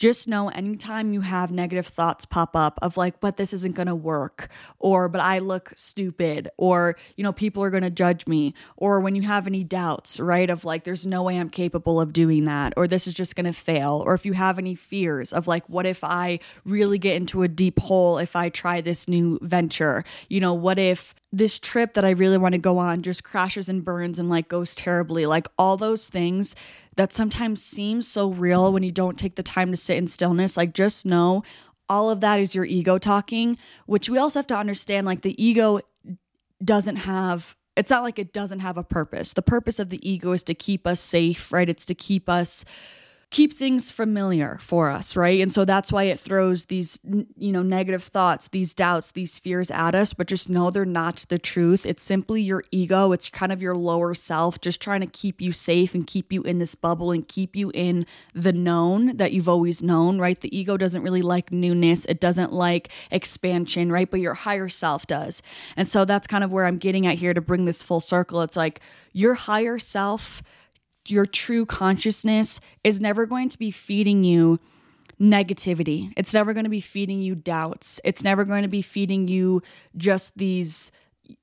just 0.03 0.27
know 0.27 0.49
anytime 0.49 1.13
you 1.13 1.21
have 1.21 1.49
negative 1.49 1.87
thoughts 1.87 2.25
pop 2.25 2.57
up 2.57 2.77
of 2.81 2.97
like, 2.97 3.21
but 3.21 3.37
this 3.37 3.53
isn't 3.53 3.73
gonna 3.73 3.95
work, 3.95 4.49
or 4.77 5.07
but 5.07 5.21
I 5.21 5.39
look 5.39 5.71
stupid, 5.77 6.49
or 6.57 6.97
you 7.15 7.23
know, 7.23 7.31
people 7.31 7.63
are 7.63 7.69
gonna 7.69 7.89
judge 7.89 8.27
me, 8.27 8.53
or 8.75 8.99
when 8.99 9.15
you 9.15 9.21
have 9.21 9.47
any 9.47 9.63
doubts, 9.63 10.19
right, 10.19 10.49
of 10.49 10.65
like, 10.65 10.83
there's 10.83 11.07
no 11.07 11.23
way 11.23 11.39
I'm 11.39 11.49
capable 11.49 12.01
of 12.01 12.11
doing 12.11 12.43
that, 12.43 12.73
or 12.75 12.85
this 12.85 13.07
is 13.07 13.13
just 13.13 13.37
gonna 13.37 13.53
fail, 13.53 14.03
or 14.05 14.13
if 14.13 14.25
you 14.25 14.33
have 14.33 14.59
any 14.59 14.75
fears 14.75 15.31
of 15.31 15.47
like, 15.47 15.69
what 15.69 15.85
if 15.85 16.03
I 16.03 16.39
really 16.65 16.99
get 16.99 17.15
into 17.15 17.41
a 17.43 17.47
deep 17.47 17.79
hole 17.79 18.17
if 18.17 18.35
I 18.35 18.49
try 18.49 18.81
this 18.81 19.07
new 19.07 19.39
venture, 19.41 20.03
you 20.27 20.41
know, 20.41 20.53
what 20.53 20.79
if 20.79 21.15
this 21.33 21.57
trip 21.57 21.95
that 21.95 22.05
I 22.05 22.11
really 22.11 22.37
want 22.37 22.53
to 22.53 22.59
go 22.59 22.77
on 22.77 23.01
just 23.01 23.23
crashes 23.23 23.67
and 23.67 23.83
burns 23.83 24.19
and 24.19 24.29
like 24.29 24.47
goes 24.47 24.75
terribly. 24.75 25.25
Like 25.25 25.47
all 25.57 25.77
those 25.77 26.07
things 26.07 26.55
that 26.95 27.13
sometimes 27.13 27.63
seems 27.63 28.07
so 28.07 28.29
real 28.29 28.71
when 28.71 28.83
you 28.83 28.91
don't 28.91 29.17
take 29.17 29.35
the 29.35 29.43
time 29.43 29.71
to 29.71 29.77
sit 29.77 29.97
in 29.97 30.07
stillness. 30.07 30.57
Like 30.57 30.73
just 30.73 31.05
know 31.05 31.43
all 31.89 32.09
of 32.09 32.21
that 32.21 32.39
is 32.39 32.55
your 32.55 32.65
ego 32.65 32.97
talking, 32.97 33.57
which 33.85 34.09
we 34.09 34.17
also 34.17 34.39
have 34.39 34.47
to 34.47 34.57
understand 34.57 35.05
like 35.05 35.21
the 35.21 35.43
ego 35.43 35.79
doesn't 36.63 36.97
have 36.97 37.55
it's 37.75 37.89
not 37.89 38.03
like 38.03 38.19
it 38.19 38.33
doesn't 38.33 38.59
have 38.59 38.77
a 38.77 38.83
purpose. 38.83 39.33
The 39.33 39.41
purpose 39.41 39.79
of 39.79 39.89
the 39.89 40.07
ego 40.07 40.31
is 40.33 40.43
to 40.43 40.53
keep 40.53 40.85
us 40.85 40.99
safe, 40.99 41.51
right? 41.51 41.67
It's 41.67 41.85
to 41.85 41.95
keep 41.95 42.29
us 42.29 42.63
keep 43.33 43.51
things 43.51 43.91
familiar 43.91 44.57
for 44.61 44.91
us, 44.91 45.15
right? 45.15 45.41
And 45.41 45.51
so 45.51 45.65
that's 45.65 45.91
why 45.91 46.03
it 46.03 46.19
throws 46.19 46.65
these, 46.65 46.99
you 47.35 47.51
know, 47.51 47.63
negative 47.63 48.03
thoughts, 48.03 48.47
these 48.49 48.75
doubts, 48.75 49.11
these 49.11 49.39
fears 49.39 49.71
at 49.71 49.95
us, 49.95 50.13
but 50.13 50.27
just 50.27 50.49
know 50.49 50.69
they're 50.69 50.85
not 50.85 51.25
the 51.29 51.39
truth. 51.39 51.83
It's 51.83 52.03
simply 52.03 52.43
your 52.43 52.63
ego. 52.69 53.11
It's 53.11 53.29
kind 53.29 53.51
of 53.51 53.59
your 53.59 53.75
lower 53.75 54.13
self 54.13 54.61
just 54.61 54.79
trying 54.79 55.01
to 55.01 55.07
keep 55.07 55.41
you 55.41 55.51
safe 55.51 55.95
and 55.95 56.05
keep 56.05 56.31
you 56.31 56.43
in 56.43 56.59
this 56.59 56.75
bubble 56.75 57.11
and 57.11 57.27
keep 57.27 57.55
you 57.55 57.71
in 57.73 58.05
the 58.35 58.53
known 58.53 59.17
that 59.17 59.33
you've 59.33 59.49
always 59.49 59.81
known, 59.81 60.19
right? 60.19 60.39
The 60.39 60.55
ego 60.55 60.77
doesn't 60.77 61.01
really 61.01 61.23
like 61.23 61.51
newness, 61.51 62.05
it 62.05 62.19
doesn't 62.19 62.53
like 62.53 62.89
expansion, 63.09 63.91
right? 63.91 64.09
But 64.09 64.19
your 64.19 64.35
higher 64.35 64.69
self 64.69 65.07
does. 65.07 65.41
And 65.75 65.87
so 65.87 66.05
that's 66.05 66.27
kind 66.27 66.43
of 66.43 66.53
where 66.53 66.67
I'm 66.67 66.77
getting 66.77 67.07
at 67.07 67.15
here 67.15 67.33
to 67.33 67.41
bring 67.41 67.65
this 67.65 67.81
full 67.81 67.99
circle. 67.99 68.43
It's 68.43 68.55
like 68.55 68.79
your 69.11 69.33
higher 69.33 69.79
self 69.79 70.43
your 71.07 71.25
true 71.25 71.65
consciousness 71.65 72.59
is 72.83 73.01
never 73.01 73.25
going 73.25 73.49
to 73.49 73.59
be 73.59 73.71
feeding 73.71 74.23
you 74.23 74.59
negativity. 75.19 76.11
It's 76.17 76.33
never 76.33 76.53
going 76.53 76.65
to 76.65 76.69
be 76.69 76.81
feeding 76.81 77.21
you 77.21 77.35
doubts. 77.35 77.99
It's 78.03 78.23
never 78.23 78.45
going 78.45 78.63
to 78.63 78.69
be 78.69 78.81
feeding 78.81 79.27
you 79.27 79.61
just 79.95 80.37
these 80.37 80.91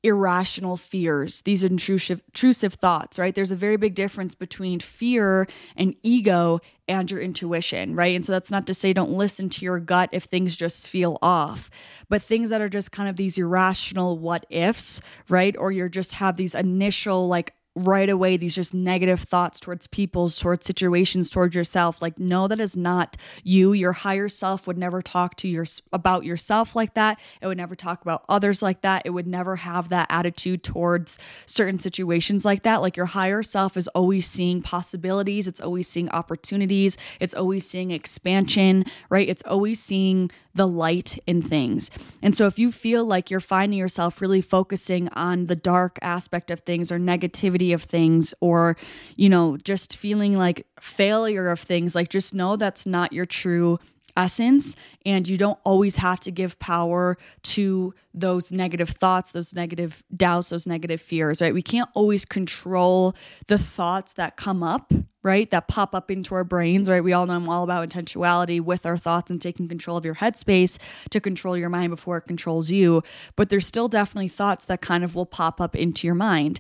irrational 0.03 0.77
fears, 0.77 1.43
these 1.43 1.65
intrusive, 1.65 2.23
intrusive 2.29 2.75
thoughts, 2.75 3.19
right? 3.19 3.35
There's 3.35 3.51
a 3.51 3.57
very 3.57 3.77
big 3.77 3.95
difference 3.95 4.35
between 4.35 4.79
fear 4.79 5.47
and 5.77 5.97
ego 6.03 6.61
and 6.87 7.11
your 7.11 7.21
intuition, 7.21 7.95
right? 7.95 8.15
And 8.15 8.25
so 8.25 8.33
that's 8.33 8.51
not 8.51 8.67
to 8.67 8.75
say 8.75 8.93
don't 8.93 9.13
listen 9.13 9.49
to 9.51 9.65
your 9.65 9.81
gut 9.81 10.11
if 10.13 10.25
things 10.25 10.55
just 10.55 10.87
feel 10.87 11.19
off, 11.23 11.71
but 12.09 12.21
things 12.21 12.51
that 12.51 12.61
are 12.61 12.69
just 12.69 12.93
kind 12.93 13.09
of 13.09 13.17
these 13.17 13.39
irrational 13.39 14.19
what 14.19 14.45
ifs, 14.51 15.01
right? 15.29 15.57
Or 15.57 15.73
you're 15.73 15.89
just 15.89 16.15
have 16.15 16.37
these 16.37 16.55
initial 16.55 17.27
like 17.27 17.55
right 17.87 18.09
away 18.09 18.37
these 18.37 18.55
just 18.55 18.75
negative 18.75 19.21
thoughts 19.21 19.61
towards 19.61 19.87
people, 19.87 20.29
towards 20.29 20.67
situations, 20.67 21.31
towards 21.31 21.55
yourself. 21.55 22.03
Like, 22.03 22.19
no, 22.19 22.49
that 22.49 22.61
is 22.61 22.77
not 22.77 23.17
you. 23.43 23.73
Your 23.73 23.93
higher 23.93 24.29
self 24.29 24.67
would 24.67 24.79
never 24.79 25.03
talk 25.03 25.37
to 25.37 25.49
your 25.49 25.67
about 25.93 26.25
yourself 26.25 26.77
like 26.77 26.95
that. 26.95 27.21
It 27.41 27.47
would 27.47 27.57
never 27.57 27.75
talk 27.75 28.03
about 28.03 28.25
others 28.29 28.63
like 28.63 28.83
that. 28.83 29.03
It 29.05 29.11
would 29.11 29.27
never 29.27 29.57
have 29.57 29.89
that 29.91 30.07
attitude 30.11 30.63
towards 30.63 31.19
certain 31.47 31.79
situations 31.79 32.45
like 32.45 32.63
that. 32.63 32.83
Like 32.83 32.97
your 32.97 33.07
higher 33.07 33.43
self 33.43 33.77
is 33.77 33.89
always 33.89 34.27
seeing 34.27 34.63
possibilities. 34.63 35.47
It's 35.47 35.61
always 35.61 35.89
seeing 35.89 36.09
opportunities. 36.11 36.97
It's 37.21 37.35
always 37.35 37.69
seeing 37.69 37.91
expansion, 37.91 38.85
right? 39.09 39.29
It's 39.29 39.43
always 39.45 39.81
seeing 39.81 40.31
the 40.55 40.67
light 40.67 41.19
in 41.27 41.43
things. 41.43 41.91
And 42.23 42.37
so 42.37 42.47
if 42.47 42.59
you 42.59 42.73
feel 42.73 43.05
like 43.05 43.31
you're 43.31 43.41
finding 43.41 43.79
yourself 43.79 44.21
really 44.21 44.41
focusing 44.41 45.09
on 45.11 45.47
the 45.47 45.57
dark 45.57 45.99
aspect 46.03 46.51
of 46.51 46.61
things 46.61 46.91
or 46.91 46.99
negativity 46.99 47.73
of 47.73 47.83
things 47.83 48.35
or 48.41 48.77
you 49.17 49.29
know 49.29 49.57
just 49.57 49.97
feeling 49.97 50.37
like 50.37 50.67
failure 50.81 51.51
of 51.51 51.61
things 51.61 51.95
like 51.95 52.09
just 52.09 52.35
know 52.35 52.57
that's 52.57 52.87
not 52.87 53.13
your 53.13 53.27
true 53.27 53.79
essence 54.17 54.77
and 55.05 55.29
you 55.29 55.37
don't 55.37 55.59
always 55.65 55.97
have 55.97 56.21
to 56.21 56.31
give 56.31 56.59
power 56.59 57.17
to 57.43 57.95
those 58.13 58.53
negative 58.53 58.89
thoughts 58.89 59.33
those 59.33 59.55
negative 59.55 60.03
doubts 60.17 60.51
those 60.51 60.67
negative 60.67 61.01
fears 61.01 61.41
right? 61.41 61.55
We 61.55 61.63
can't 61.63 61.89
always 61.95 62.25
control 62.25 63.15
the 63.47 63.59
thoughts 63.59 64.15
that 64.15 64.37
come 64.37 64.63
up 64.63 64.93
right? 65.23 65.51
That 65.51 65.69
pop 65.69 65.95
up 65.95 66.11
into 66.11 66.35
our 66.35 66.45
brains 66.45 66.89
right? 66.89 67.05
We 67.05 67.13
all 67.13 67.27
know 67.27 67.35
i'm 67.35 67.49
all 67.49 67.65
about 67.65 67.89
intentionality 67.89 68.61
with 68.61 68.87
our 68.87 68.97
thoughts 68.97 69.31
and 69.31 69.41
taking 69.41 69.69
control 69.69 69.97
of 69.97 70.05
your 70.05 70.15
headspace 70.15 70.79
to 71.11 71.21
control 71.21 71.57
your 71.57 71.69
mind 71.69 71.91
before 71.91 72.17
it 72.17 72.23
controls 72.23 72.71
you. 72.71 73.03
But 73.37 73.51
there's 73.51 73.67
still 73.67 73.89
definitely 73.89 74.29
thoughts 74.29 74.65
that 74.67 74.81
kind 74.81 75.05
of 75.05 75.15
will 75.15 75.27
pop 75.27 75.61
up 75.61 75.77
into 75.77 76.07
your 76.07 76.15
mind. 76.15 76.59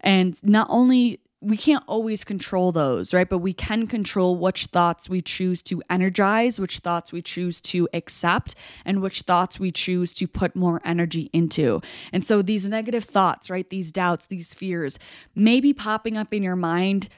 And 0.00 0.42
not 0.44 0.66
only 0.70 1.20
we 1.42 1.56
can't 1.56 1.82
always 1.86 2.24
control 2.24 2.72
those, 2.72 3.12
right? 3.12 3.28
But 3.28 3.38
we 3.38 3.52
can 3.52 3.86
control 3.86 4.36
which 4.36 4.66
thoughts 4.66 5.08
we 5.08 5.20
choose 5.20 5.60
to 5.62 5.82
energize, 5.90 6.60
which 6.60 6.78
thoughts 6.78 7.12
we 7.12 7.20
choose 7.20 7.60
to 7.62 7.88
accept, 7.92 8.54
and 8.84 9.02
which 9.02 9.22
thoughts 9.22 9.58
we 9.58 9.72
choose 9.72 10.14
to 10.14 10.28
put 10.28 10.54
more 10.54 10.80
energy 10.84 11.28
into. 11.32 11.82
And 12.12 12.24
so 12.24 12.42
these 12.42 12.68
negative 12.68 13.04
thoughts, 13.04 13.50
right? 13.50 13.68
These 13.68 13.90
doubts, 13.90 14.26
these 14.26 14.54
fears 14.54 14.98
may 15.34 15.60
be 15.60 15.74
popping 15.74 16.16
up 16.16 16.32
in 16.32 16.42
your 16.42 16.56
mind 16.56 17.08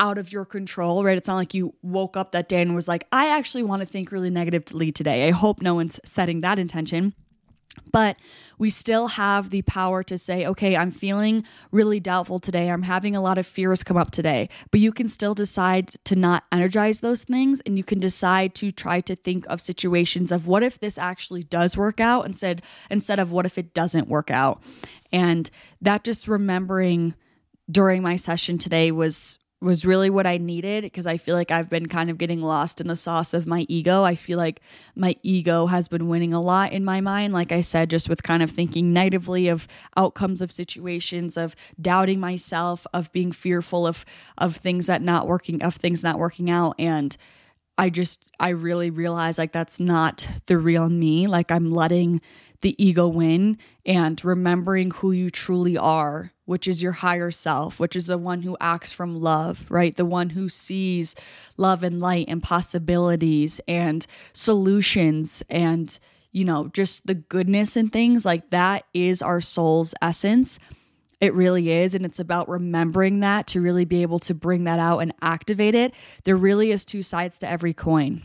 out 0.00 0.18
of 0.18 0.32
your 0.32 0.44
control, 0.44 1.04
right? 1.04 1.16
It's 1.16 1.28
not 1.28 1.36
like 1.36 1.54
you 1.54 1.74
woke 1.82 2.16
up 2.16 2.32
that 2.32 2.48
day 2.48 2.62
and 2.62 2.74
was 2.74 2.88
like, 2.88 3.06
I 3.12 3.28
actually 3.28 3.62
want 3.62 3.80
to 3.80 3.86
think 3.86 4.10
really 4.10 4.30
negatively 4.30 4.90
today. 4.90 5.28
I 5.28 5.30
hope 5.30 5.62
no 5.62 5.74
one's 5.74 6.00
setting 6.04 6.40
that 6.40 6.58
intention. 6.58 7.14
But 7.94 8.16
we 8.58 8.70
still 8.70 9.06
have 9.06 9.50
the 9.50 9.62
power 9.62 10.02
to 10.02 10.18
say, 10.18 10.44
okay, 10.48 10.76
I'm 10.76 10.90
feeling 10.90 11.44
really 11.70 12.00
doubtful 12.00 12.40
today. 12.40 12.68
I'm 12.68 12.82
having 12.82 13.14
a 13.14 13.20
lot 13.20 13.38
of 13.38 13.46
fears 13.46 13.84
come 13.84 13.96
up 13.96 14.10
today. 14.10 14.48
But 14.72 14.80
you 14.80 14.90
can 14.90 15.06
still 15.06 15.32
decide 15.32 15.90
to 16.06 16.16
not 16.16 16.42
energize 16.50 17.02
those 17.02 17.22
things. 17.22 17.60
And 17.60 17.78
you 17.78 17.84
can 17.84 18.00
decide 18.00 18.56
to 18.56 18.72
try 18.72 18.98
to 18.98 19.14
think 19.14 19.46
of 19.48 19.60
situations 19.60 20.32
of 20.32 20.48
what 20.48 20.64
if 20.64 20.80
this 20.80 20.98
actually 20.98 21.44
does 21.44 21.76
work 21.76 22.00
out 22.00 22.26
instead, 22.26 22.64
instead 22.90 23.20
of 23.20 23.30
what 23.30 23.46
if 23.46 23.58
it 23.58 23.72
doesn't 23.72 24.08
work 24.08 24.28
out. 24.28 24.60
And 25.12 25.48
that 25.80 26.02
just 26.02 26.26
remembering 26.26 27.14
during 27.70 28.02
my 28.02 28.16
session 28.16 28.58
today 28.58 28.90
was 28.90 29.38
was 29.60 29.86
really 29.86 30.10
what 30.10 30.26
I 30.26 30.36
needed 30.36 30.82
because 30.82 31.06
I 31.06 31.16
feel 31.16 31.34
like 31.34 31.50
I've 31.50 31.70
been 31.70 31.86
kind 31.86 32.10
of 32.10 32.18
getting 32.18 32.42
lost 32.42 32.80
in 32.80 32.86
the 32.86 32.96
sauce 32.96 33.32
of 33.32 33.46
my 33.46 33.64
ego. 33.68 34.02
I 34.02 34.14
feel 34.14 34.36
like 34.36 34.60
my 34.94 35.16
ego 35.22 35.66
has 35.66 35.88
been 35.88 36.08
winning 36.08 36.34
a 36.34 36.40
lot 36.40 36.72
in 36.72 36.84
my 36.84 37.00
mind. 37.00 37.32
Like 37.32 37.50
I 37.50 37.62
said, 37.62 37.88
just 37.88 38.08
with 38.08 38.22
kind 38.22 38.42
of 38.42 38.50
thinking 38.50 38.92
negatively 38.92 39.48
of 39.48 39.66
outcomes 39.96 40.42
of 40.42 40.52
situations, 40.52 41.36
of 41.36 41.56
doubting 41.80 42.20
myself, 42.20 42.86
of 42.92 43.10
being 43.12 43.32
fearful 43.32 43.86
of 43.86 44.04
of 44.36 44.54
things 44.54 44.86
that 44.86 45.02
not 45.02 45.26
working, 45.26 45.62
of 45.62 45.76
things 45.76 46.02
not 46.02 46.18
working 46.18 46.50
out. 46.50 46.74
And 46.78 47.16
I 47.78 47.90
just 47.90 48.30
I 48.38 48.50
really 48.50 48.90
realized 48.90 49.38
like 49.38 49.52
that's 49.52 49.80
not 49.80 50.28
the 50.46 50.58
real 50.58 50.88
me. 50.88 51.26
Like 51.26 51.50
I'm 51.50 51.72
letting 51.72 52.20
the 52.60 52.82
ego 52.82 53.08
win 53.08 53.58
and 53.84 54.22
remembering 54.24 54.90
who 54.90 55.12
you 55.12 55.30
truly 55.30 55.76
are, 55.76 56.32
which 56.44 56.68
is 56.68 56.82
your 56.82 56.92
higher 56.92 57.30
self, 57.30 57.80
which 57.80 57.96
is 57.96 58.06
the 58.06 58.18
one 58.18 58.42
who 58.42 58.56
acts 58.60 58.92
from 58.92 59.20
love, 59.20 59.66
right? 59.70 59.96
The 59.96 60.04
one 60.04 60.30
who 60.30 60.48
sees 60.48 61.14
love 61.56 61.82
and 61.82 62.00
light 62.00 62.26
and 62.28 62.42
possibilities 62.42 63.60
and 63.66 64.06
solutions 64.32 65.42
and, 65.48 65.98
you 66.32 66.44
know, 66.44 66.68
just 66.68 67.06
the 67.06 67.14
goodness 67.14 67.76
and 67.76 67.92
things 67.92 68.24
like 68.24 68.50
that 68.50 68.84
is 68.92 69.22
our 69.22 69.40
soul's 69.40 69.94
essence. 70.02 70.58
It 71.20 71.32
really 71.32 71.70
is. 71.70 71.94
And 71.94 72.04
it's 72.04 72.20
about 72.20 72.48
remembering 72.48 73.20
that 73.20 73.46
to 73.48 73.60
really 73.60 73.86
be 73.86 74.02
able 74.02 74.18
to 74.20 74.34
bring 74.34 74.64
that 74.64 74.78
out 74.78 74.98
and 74.98 75.14
activate 75.22 75.74
it. 75.74 75.94
There 76.24 76.36
really 76.36 76.70
is 76.70 76.84
two 76.84 77.02
sides 77.02 77.38
to 77.38 77.48
every 77.48 77.72
coin 77.72 78.24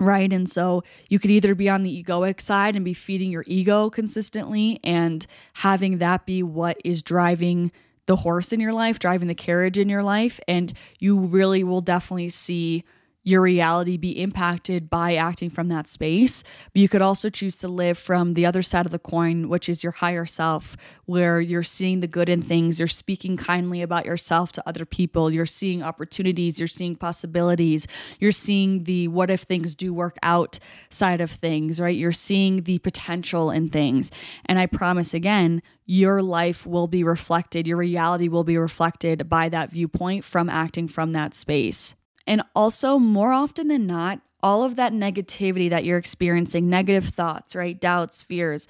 right? 0.00 0.32
And 0.32 0.48
so 0.48 0.82
you 1.08 1.18
could 1.18 1.30
either 1.30 1.54
be 1.54 1.68
on 1.68 1.82
the 1.82 2.02
egoic 2.02 2.40
side 2.40 2.76
and 2.76 2.84
be 2.84 2.94
feeding 2.94 3.30
your 3.30 3.44
ego 3.46 3.90
consistently 3.90 4.80
and 4.82 5.26
having 5.54 5.98
that 5.98 6.26
be 6.26 6.42
what 6.42 6.78
is 6.84 7.02
driving 7.02 7.72
the 8.06 8.16
horse 8.16 8.52
in 8.52 8.60
your 8.60 8.72
life, 8.72 8.98
driving 8.98 9.28
the 9.28 9.34
carriage 9.34 9.78
in 9.78 9.88
your 9.88 10.02
life. 10.02 10.40
And 10.46 10.72
you 10.98 11.18
really 11.18 11.64
will 11.64 11.80
definitely 11.80 12.28
see 12.28 12.84
your 13.24 13.40
reality 13.40 13.96
be 13.96 14.20
impacted 14.20 14.90
by 14.90 15.14
acting 15.16 15.48
from 15.48 15.68
that 15.68 15.88
space. 15.88 16.44
But 16.72 16.80
you 16.80 16.88
could 16.88 17.02
also 17.02 17.30
choose 17.30 17.56
to 17.58 17.68
live 17.68 17.96
from 17.96 18.34
the 18.34 18.44
other 18.44 18.60
side 18.62 18.84
of 18.84 18.92
the 18.92 18.98
coin, 18.98 19.48
which 19.48 19.68
is 19.68 19.82
your 19.82 19.92
higher 19.92 20.26
self, 20.26 20.76
where 21.06 21.40
you're 21.40 21.62
seeing 21.62 22.00
the 22.00 22.06
good 22.06 22.28
in 22.28 22.42
things, 22.42 22.78
you're 22.78 22.86
speaking 22.86 23.36
kindly 23.38 23.80
about 23.80 24.04
yourself 24.04 24.52
to 24.52 24.68
other 24.68 24.84
people, 24.84 25.32
you're 25.32 25.46
seeing 25.46 25.82
opportunities, 25.82 26.60
you're 26.60 26.68
seeing 26.68 26.94
possibilities, 26.94 27.86
you're 28.20 28.30
seeing 28.30 28.84
the 28.84 29.08
what 29.08 29.30
if 29.30 29.40
things 29.40 29.74
do 29.74 29.94
work 29.94 30.16
out 30.22 30.58
side 30.90 31.22
of 31.22 31.30
things, 31.30 31.80
right? 31.80 31.96
You're 31.96 32.12
seeing 32.12 32.62
the 32.62 32.78
potential 32.80 33.50
in 33.50 33.70
things. 33.70 34.10
And 34.44 34.58
I 34.58 34.66
promise 34.66 35.14
again, 35.14 35.62
your 35.86 36.22
life 36.22 36.66
will 36.66 36.88
be 36.88 37.02
reflected, 37.02 37.66
your 37.66 37.78
reality 37.78 38.28
will 38.28 38.44
be 38.44 38.58
reflected 38.58 39.28
by 39.30 39.48
that 39.48 39.70
viewpoint 39.70 40.24
from 40.24 40.50
acting 40.50 40.88
from 40.88 41.12
that 41.12 41.34
space. 41.34 41.94
And 42.26 42.42
also, 42.54 42.98
more 42.98 43.32
often 43.32 43.68
than 43.68 43.86
not, 43.86 44.20
all 44.42 44.62
of 44.62 44.76
that 44.76 44.92
negativity 44.92 45.70
that 45.70 45.84
you're 45.84 45.98
experiencing, 45.98 46.68
negative 46.68 47.06
thoughts, 47.06 47.54
right? 47.54 47.80
Doubts, 47.80 48.22
fears. 48.22 48.68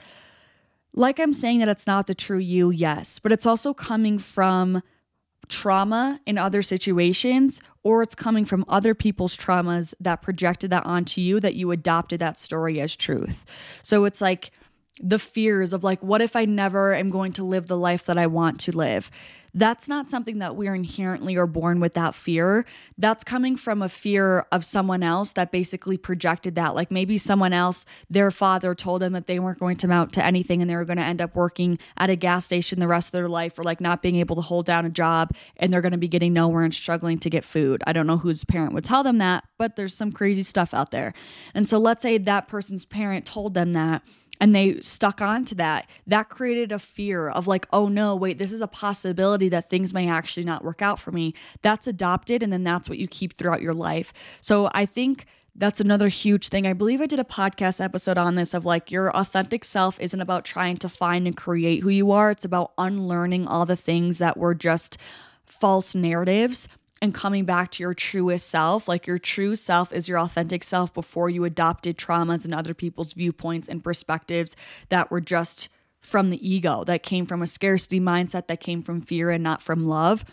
Like 0.92 1.18
I'm 1.18 1.34
saying 1.34 1.58
that 1.58 1.68
it's 1.68 1.87
not 1.87 2.06
the 2.06 2.14
true 2.14 2.38
you, 2.38 2.70
yes, 2.70 3.18
but 3.18 3.32
it's 3.32 3.46
also 3.46 3.75
coming 3.75 4.18
from 4.18 4.82
trauma 5.49 6.20
in 6.26 6.38
other 6.38 6.62
situations, 6.62 7.61
or 7.82 8.02
it's 8.02 8.14
coming 8.14 8.44
from 8.44 8.64
other 8.68 8.94
people's 8.94 9.37
traumas 9.37 9.94
that 10.00 10.23
projected 10.23 10.70
that 10.70 10.87
onto 10.87 11.20
you, 11.20 11.40
that 11.40 11.54
you 11.54 11.70
adopted 11.70 12.20
that 12.20 12.38
story 12.38 12.80
as 12.80 12.96
truth. 12.96 13.44
So 13.82 14.04
it's 14.04 14.20
like 14.20 14.52
the 15.02 15.18
fears 15.18 15.73
of 15.73 15.82
like, 15.82 16.02
what 16.02 16.23
if 16.23 16.37
I 16.37 16.44
never 16.44 16.94
am 16.94 17.11
going 17.11 17.32
to 17.32 17.44
live 17.44 17.66
the 17.66 17.76
life 17.76 18.06
that 18.06 18.16
I 18.16 18.26
want 18.26 18.61
to 18.61 18.73
live? 18.76 19.11
That's 19.54 19.88
not 19.88 20.11
something 20.11 20.38
that 20.40 20.56
we're 20.56 20.75
inherently 20.75 21.37
or 21.37 21.46
born 21.46 21.78
with 21.78 21.94
that 21.94 22.14
fear. 22.14 22.66
That's 22.99 23.23
coming 23.23 23.56
from 23.56 23.82
a 23.82 23.88
fear 23.88 24.46
of 24.50 24.64
someone 24.64 25.02
else 25.02 25.32
that 25.32 25.52
basically 25.52 25.96
projected 25.96 26.56
that. 26.56 26.75
Like 26.75 26.90
maybe 26.90 27.18
someone 27.18 27.52
else, 27.52 27.87
their 28.11 28.30
father 28.30 28.75
told 28.75 29.00
them 29.02 29.12
that 29.12 29.28
they 29.28 29.38
weren't 29.38 29.61
going 29.61 29.76
to 29.76 29.88
mount 29.88 30.12
to 30.14 30.25
anything 30.25 30.61
and 30.61 30.68
they 30.68 30.75
were 30.75 30.84
going 30.84 30.99
to 30.99 31.04
end 31.04 31.23
up 31.23 31.37
working 31.37 31.78
at 31.96 32.11
a 32.11 32.16
gas 32.16 32.44
station 32.44 32.80
the 32.80 32.88
rest 32.88 33.08
of 33.08 33.12
their 33.12 33.28
life 33.28 33.58
or 33.58 33.62
like 33.62 33.80
not 33.80 34.02
being 34.02 34.16
able 34.16 34.34
to 34.37 34.42
hold 34.42 34.66
down 34.66 34.84
a 34.84 34.90
job 34.90 35.30
and 35.56 35.73
they're 35.73 35.80
going 35.80 35.92
to 35.92 35.99
be 35.99 36.08
getting 36.08 36.32
nowhere 36.32 36.64
and 36.64 36.75
struggling 36.75 37.18
to 37.18 37.30
get 37.30 37.44
food. 37.44 37.82
I 37.87 37.92
don't 37.92 38.06
know 38.06 38.18
whose 38.18 38.44
parent 38.44 38.75
would 38.75 38.84
tell 38.84 39.04
them 39.04 39.18
that, 39.18 39.44
but 39.56 39.76
there's 39.76 39.94
some 39.94 40.11
crazy 40.11 40.42
stuff 40.42 40.75
out 40.75 40.90
there. 40.90 41.14
And 41.54 41.68
so 41.68 41.78
let's 41.78 42.02
say 42.02 42.18
that 42.18 42.49
person's 42.49 42.84
parent 42.84 43.25
told 43.25 43.54
them 43.54 43.73
that 43.75 44.02
and 44.41 44.55
they 44.55 44.81
stuck 44.81 45.21
on 45.21 45.45
to 45.45 45.55
that 45.55 45.88
that 46.07 46.29
created 46.29 46.73
a 46.73 46.79
fear 46.79 47.29
of 47.29 47.47
like 47.47 47.67
oh 47.73 47.88
no 47.88 48.17
wait 48.17 48.38
this 48.38 48.53
is 48.53 48.61
a 48.61 48.67
possibility 48.67 49.49
that 49.49 49.71
things 49.71 49.95
may 49.95 50.09
actually 50.09 50.45
not 50.45 50.64
work 50.64 50.83
out 50.83 50.99
for 50.99 51.12
me 51.12 51.35
that's 51.62 51.87
adopted 51.87 52.43
and 52.43 52.53
then 52.53 52.64
that's 52.64 52.88
what 52.88 52.99
you 52.99 53.07
keep 53.07 53.33
throughout 53.35 53.62
your 53.62 53.75
life 53.75 54.12
so 54.41 54.69
i 54.75 54.85
think 54.85 55.26
that's 55.57 55.81
another 55.81 56.09
huge 56.09 56.49
thing. 56.49 56.67
I 56.67 56.73
believe 56.73 57.00
I 57.00 57.07
did 57.07 57.21
a 57.21 57.25
podcast 57.25 57.81
episode 57.81 58.19
on 58.19 58.35
this 58.35 58.55
of 58.55 58.64
like 58.64 58.91
your 58.91 59.17
authentic 59.17 59.64
self 59.64 60.00
isn't 60.00 60.21
about 60.21 60.45
trying 60.45 60.76
to 60.79 60.88
find 60.88 61.26
and 61.26 61.37
create 61.37 61.83
who 61.83 61.91
you 61.91 62.11
are. 62.11 62.33
It's 62.33 62.45
about 62.45 62.73
unlearning 62.76 63.47
all 63.47 63.64
the 63.64 63.76
things 63.76 64.19
that 64.19 64.37
were 64.37 64.55
just 64.55 64.99
false 65.45 65.95
narratives 65.95 66.69
and 67.04 67.12
coming 67.12 67.44
back 67.44 67.70
to 67.70 67.82
your 67.82 67.92
truest 67.92 68.49
self. 68.49 68.88
Like 68.88 69.06
your 69.06 69.18
true 69.18 69.56
self 69.56 69.92
is 69.92 70.08
your 70.08 70.18
authentic 70.18 70.64
self 70.64 70.94
before 70.94 71.28
you 71.28 71.44
adopted 71.44 71.99
traumas 71.99 72.46
and 72.46 72.54
other 72.54 72.73
people's 72.73 73.12
viewpoints 73.12 73.68
and 73.68 73.84
perspectives 73.84 74.56
that 74.88 75.11
were 75.11 75.20
just 75.20 75.68
from 76.00 76.30
the 76.30 76.49
ego, 76.49 76.82
that 76.84 77.02
came 77.02 77.26
from 77.26 77.42
a 77.42 77.46
scarcity 77.46 78.00
mindset, 78.00 78.46
that 78.46 78.61
came 78.61 78.82
from 78.82 79.02
fear 79.02 79.30
and 79.30 79.44
not 79.44 79.61
from 79.61 79.87
love. 79.87 80.25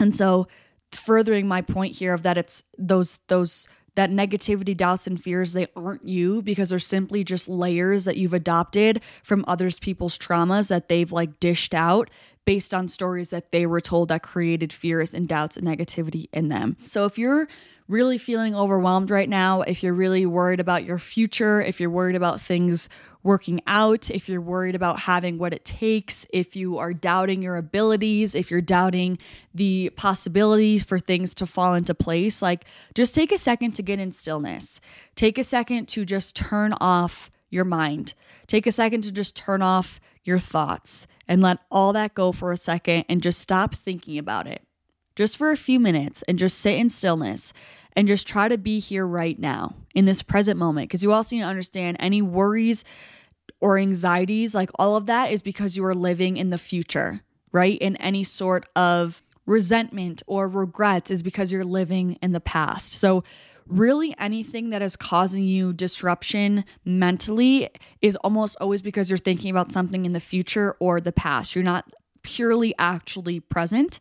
And 0.00 0.14
so, 0.14 0.48
furthering 0.90 1.46
my 1.46 1.60
point 1.60 1.96
here 1.96 2.14
of 2.14 2.22
that 2.22 2.38
it's 2.38 2.64
those, 2.78 3.18
those, 3.28 3.68
that 3.94 4.10
negativity, 4.10 4.76
doubts, 4.76 5.06
and 5.06 5.20
fears, 5.20 5.52
they 5.52 5.66
aren't 5.76 6.06
you 6.06 6.42
because 6.42 6.70
they're 6.70 6.78
simply 6.78 7.24
just 7.24 7.48
layers 7.48 8.04
that 8.04 8.16
you've 8.16 8.34
adopted 8.34 9.02
from 9.22 9.44
others 9.46 9.78
people's 9.78 10.18
traumas 10.18 10.68
that 10.68 10.88
they've 10.88 11.12
like 11.12 11.38
dished 11.40 11.74
out 11.74 12.10
based 12.44 12.74
on 12.74 12.88
stories 12.88 13.30
that 13.30 13.52
they 13.52 13.66
were 13.66 13.80
told 13.80 14.08
that 14.08 14.22
created 14.22 14.72
fears 14.72 15.14
and 15.14 15.28
doubts 15.28 15.56
and 15.56 15.66
negativity 15.66 16.28
in 16.32 16.48
them. 16.48 16.76
So 16.84 17.06
if 17.06 17.18
you're 17.18 17.48
really 17.86 18.16
feeling 18.16 18.54
overwhelmed 18.54 19.10
right 19.10 19.28
now, 19.28 19.60
if 19.62 19.82
you're 19.82 19.92
really 19.92 20.24
worried 20.24 20.60
about 20.60 20.84
your 20.84 20.98
future, 20.98 21.60
if 21.60 21.80
you're 21.80 21.90
worried 21.90 22.16
about 22.16 22.40
things 22.40 22.88
working 23.22 23.60
out, 23.66 24.10
if 24.10 24.28
you're 24.28 24.40
worried 24.40 24.74
about 24.74 25.00
having 25.00 25.38
what 25.38 25.52
it 25.52 25.64
takes, 25.64 26.26
if 26.32 26.56
you 26.56 26.78
are 26.78 26.92
doubting 26.92 27.42
your 27.42 27.56
abilities, 27.56 28.34
if 28.34 28.50
you're 28.50 28.60
doubting 28.60 29.18
the 29.54 29.90
possibilities 29.96 30.84
for 30.84 30.98
things 30.98 31.34
to 31.34 31.46
fall 31.46 31.74
into 31.74 31.94
place, 31.94 32.40
like 32.40 32.64
just 32.94 33.14
take 33.14 33.32
a 33.32 33.38
second 33.38 33.72
to 33.72 33.82
get 33.82 33.98
in 33.98 34.12
stillness. 34.12 34.80
Take 35.14 35.38
a 35.38 35.44
second 35.44 35.86
to 35.88 36.04
just 36.04 36.36
turn 36.36 36.74
off 36.80 37.30
your 37.50 37.64
mind. 37.64 38.14
Take 38.46 38.66
a 38.66 38.72
second 38.72 39.02
to 39.02 39.12
just 39.12 39.36
turn 39.36 39.62
off 39.62 40.00
your 40.22 40.38
thoughts 40.38 41.06
and 41.28 41.42
let 41.42 41.58
all 41.70 41.92
that 41.92 42.14
go 42.14 42.32
for 42.32 42.52
a 42.52 42.56
second 42.56 43.04
and 43.08 43.22
just 43.22 43.40
stop 43.40 43.74
thinking 43.74 44.18
about 44.18 44.46
it. 44.46 44.63
Just 45.16 45.36
for 45.36 45.50
a 45.50 45.56
few 45.56 45.78
minutes 45.78 46.22
and 46.28 46.38
just 46.38 46.58
sit 46.58 46.76
in 46.76 46.90
stillness 46.90 47.52
and 47.96 48.08
just 48.08 48.26
try 48.26 48.48
to 48.48 48.58
be 48.58 48.80
here 48.80 49.06
right 49.06 49.38
now 49.38 49.74
in 49.94 50.04
this 50.04 50.22
present 50.22 50.58
moment. 50.58 50.88
Because 50.88 51.02
you 51.02 51.12
also 51.12 51.36
need 51.36 51.42
to 51.42 51.48
understand 51.48 51.96
any 52.00 52.20
worries 52.20 52.84
or 53.60 53.78
anxieties, 53.78 54.54
like 54.54 54.70
all 54.78 54.96
of 54.96 55.06
that 55.06 55.30
is 55.30 55.42
because 55.42 55.76
you 55.76 55.84
are 55.84 55.94
living 55.94 56.36
in 56.36 56.50
the 56.50 56.58
future, 56.58 57.20
right? 57.52 57.78
In 57.78 57.96
any 57.96 58.24
sort 58.24 58.68
of 58.74 59.22
resentment 59.46 60.22
or 60.26 60.48
regrets 60.48 61.10
is 61.10 61.22
because 61.22 61.52
you're 61.52 61.64
living 61.64 62.18
in 62.20 62.32
the 62.32 62.40
past. 62.40 62.92
So, 62.92 63.24
really 63.66 64.14
anything 64.18 64.70
that 64.70 64.82
is 64.82 64.94
causing 64.94 65.44
you 65.44 65.72
disruption 65.72 66.64
mentally 66.84 67.70
is 68.02 68.14
almost 68.16 68.58
always 68.60 68.82
because 68.82 69.08
you're 69.08 69.16
thinking 69.16 69.50
about 69.50 69.72
something 69.72 70.04
in 70.04 70.12
the 70.12 70.20
future 70.20 70.76
or 70.80 71.00
the 71.00 71.12
past. 71.12 71.54
You're 71.54 71.64
not 71.64 71.90
purely 72.22 72.74
actually 72.78 73.40
present. 73.40 74.00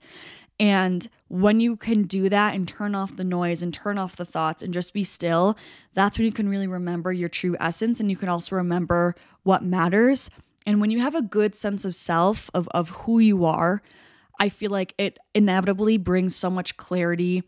And 0.59 1.07
when 1.27 1.59
you 1.59 1.75
can 1.75 2.03
do 2.03 2.29
that 2.29 2.53
and 2.53 2.67
turn 2.67 2.95
off 2.95 3.15
the 3.15 3.23
noise 3.23 3.63
and 3.63 3.73
turn 3.73 3.97
off 3.97 4.15
the 4.15 4.25
thoughts 4.25 4.61
and 4.61 4.73
just 4.73 4.93
be 4.93 5.03
still, 5.03 5.57
that's 5.93 6.17
when 6.17 6.25
you 6.25 6.31
can 6.31 6.47
really 6.47 6.67
remember 6.67 7.11
your 7.11 7.29
true 7.29 7.55
essence 7.59 7.99
and 7.99 8.09
you 8.09 8.17
can 8.17 8.29
also 8.29 8.55
remember 8.55 9.15
what 9.41 9.63
matters. 9.63 10.29
And 10.65 10.79
when 10.79 10.91
you 10.91 10.99
have 10.99 11.15
a 11.15 11.21
good 11.21 11.55
sense 11.55 11.85
of 11.85 11.95
self, 11.95 12.49
of, 12.53 12.69
of 12.69 12.91
who 12.91 13.19
you 13.19 13.45
are, 13.45 13.81
I 14.39 14.49
feel 14.49 14.71
like 14.71 14.93
it 14.97 15.19
inevitably 15.33 15.97
brings 15.97 16.35
so 16.35 16.49
much 16.49 16.77
clarity 16.77 17.43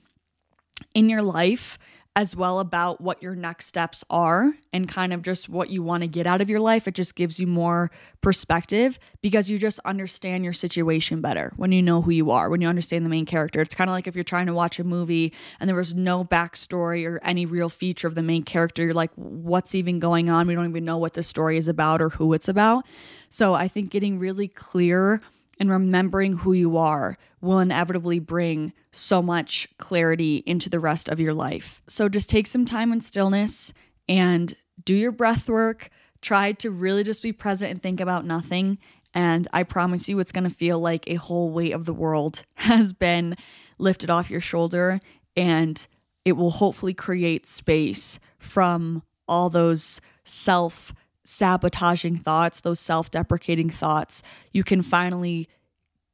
in 0.93 1.09
your 1.09 1.21
life 1.21 1.77
as 2.15 2.33
well 2.33 2.59
about 2.59 3.01
what 3.01 3.21
your 3.21 3.35
next 3.35 3.65
steps 3.65 4.03
are 4.09 4.53
and 4.71 4.87
kind 4.87 5.11
of 5.11 5.21
just 5.21 5.49
what 5.49 5.69
you 5.69 5.83
want 5.83 6.01
to 6.01 6.07
get 6.07 6.25
out 6.25 6.39
of 6.39 6.49
your 6.49 6.61
life. 6.61 6.87
It 6.87 6.95
just 6.95 7.15
gives 7.15 7.41
you 7.41 7.47
more 7.47 7.91
perspective 8.21 8.97
because 9.21 9.49
you 9.49 9.57
just 9.57 9.79
understand 9.83 10.45
your 10.45 10.53
situation 10.53 11.19
better 11.19 11.51
when 11.57 11.73
you 11.73 11.83
know 11.83 12.01
who 12.01 12.11
you 12.11 12.31
are, 12.31 12.49
when 12.49 12.61
you 12.61 12.69
understand 12.69 13.05
the 13.05 13.09
main 13.09 13.25
character. 13.25 13.59
It's 13.59 13.75
kind 13.75 13.89
of 13.89 13.93
like 13.93 14.07
if 14.07 14.15
you're 14.15 14.23
trying 14.23 14.45
to 14.45 14.53
watch 14.53 14.79
a 14.79 14.85
movie 14.85 15.33
and 15.59 15.67
there 15.67 15.75
was 15.75 15.93
no 15.93 16.23
backstory 16.23 17.05
or 17.05 17.19
any 17.21 17.45
real 17.45 17.67
feature 17.67 18.07
of 18.07 18.15
the 18.15 18.23
main 18.23 18.43
character, 18.43 18.85
you're 18.85 18.93
like, 18.93 19.11
what's 19.15 19.75
even 19.75 19.99
going 19.99 20.29
on? 20.29 20.47
We 20.47 20.55
don't 20.55 20.69
even 20.69 20.85
know 20.85 20.97
what 20.97 21.15
the 21.15 21.23
story 21.23 21.57
is 21.57 21.67
about 21.67 22.01
or 22.01 22.09
who 22.09 22.31
it's 22.31 22.47
about. 22.47 22.85
So 23.29 23.53
I 23.53 23.67
think 23.67 23.89
getting 23.89 24.19
really 24.19 24.47
clear 24.47 25.21
and 25.59 25.69
remembering 25.69 26.33
who 26.33 26.53
you 26.53 26.77
are 26.77 27.17
will 27.41 27.59
inevitably 27.59 28.19
bring 28.19 28.73
so 28.91 29.21
much 29.21 29.67
clarity 29.77 30.43
into 30.45 30.69
the 30.69 30.79
rest 30.79 31.09
of 31.09 31.19
your 31.19 31.33
life. 31.33 31.81
So 31.87 32.09
just 32.09 32.29
take 32.29 32.47
some 32.47 32.65
time 32.65 32.91
in 32.91 33.01
stillness 33.01 33.73
and 34.07 34.55
do 34.83 34.93
your 34.93 35.11
breath 35.11 35.47
work. 35.47 35.89
Try 36.21 36.53
to 36.53 36.71
really 36.71 37.03
just 37.03 37.23
be 37.23 37.31
present 37.31 37.71
and 37.71 37.81
think 37.81 37.99
about 37.99 38.25
nothing. 38.25 38.77
And 39.13 39.47
I 39.53 39.63
promise 39.63 40.09
you, 40.09 40.19
it's 40.19 40.31
going 40.31 40.43
to 40.43 40.49
feel 40.49 40.79
like 40.79 41.07
a 41.07 41.15
whole 41.15 41.49
weight 41.51 41.71
of 41.71 41.85
the 41.85 41.93
world 41.93 42.43
has 42.55 42.91
been 42.93 43.35
lifted 43.77 44.09
off 44.09 44.29
your 44.29 44.41
shoulder. 44.41 44.99
And 45.37 45.85
it 46.25 46.33
will 46.33 46.49
hopefully 46.49 46.93
create 46.93 47.45
space 47.45 48.19
from 48.39 49.03
all 49.27 49.49
those 49.49 50.01
self 50.23 50.93
sabotaging 51.25 52.17
thoughts, 52.17 52.61
those 52.61 52.79
self 52.79 53.11
deprecating 53.11 53.69
thoughts, 53.69 54.23
you 54.53 54.63
can 54.63 54.81
finally 54.81 55.49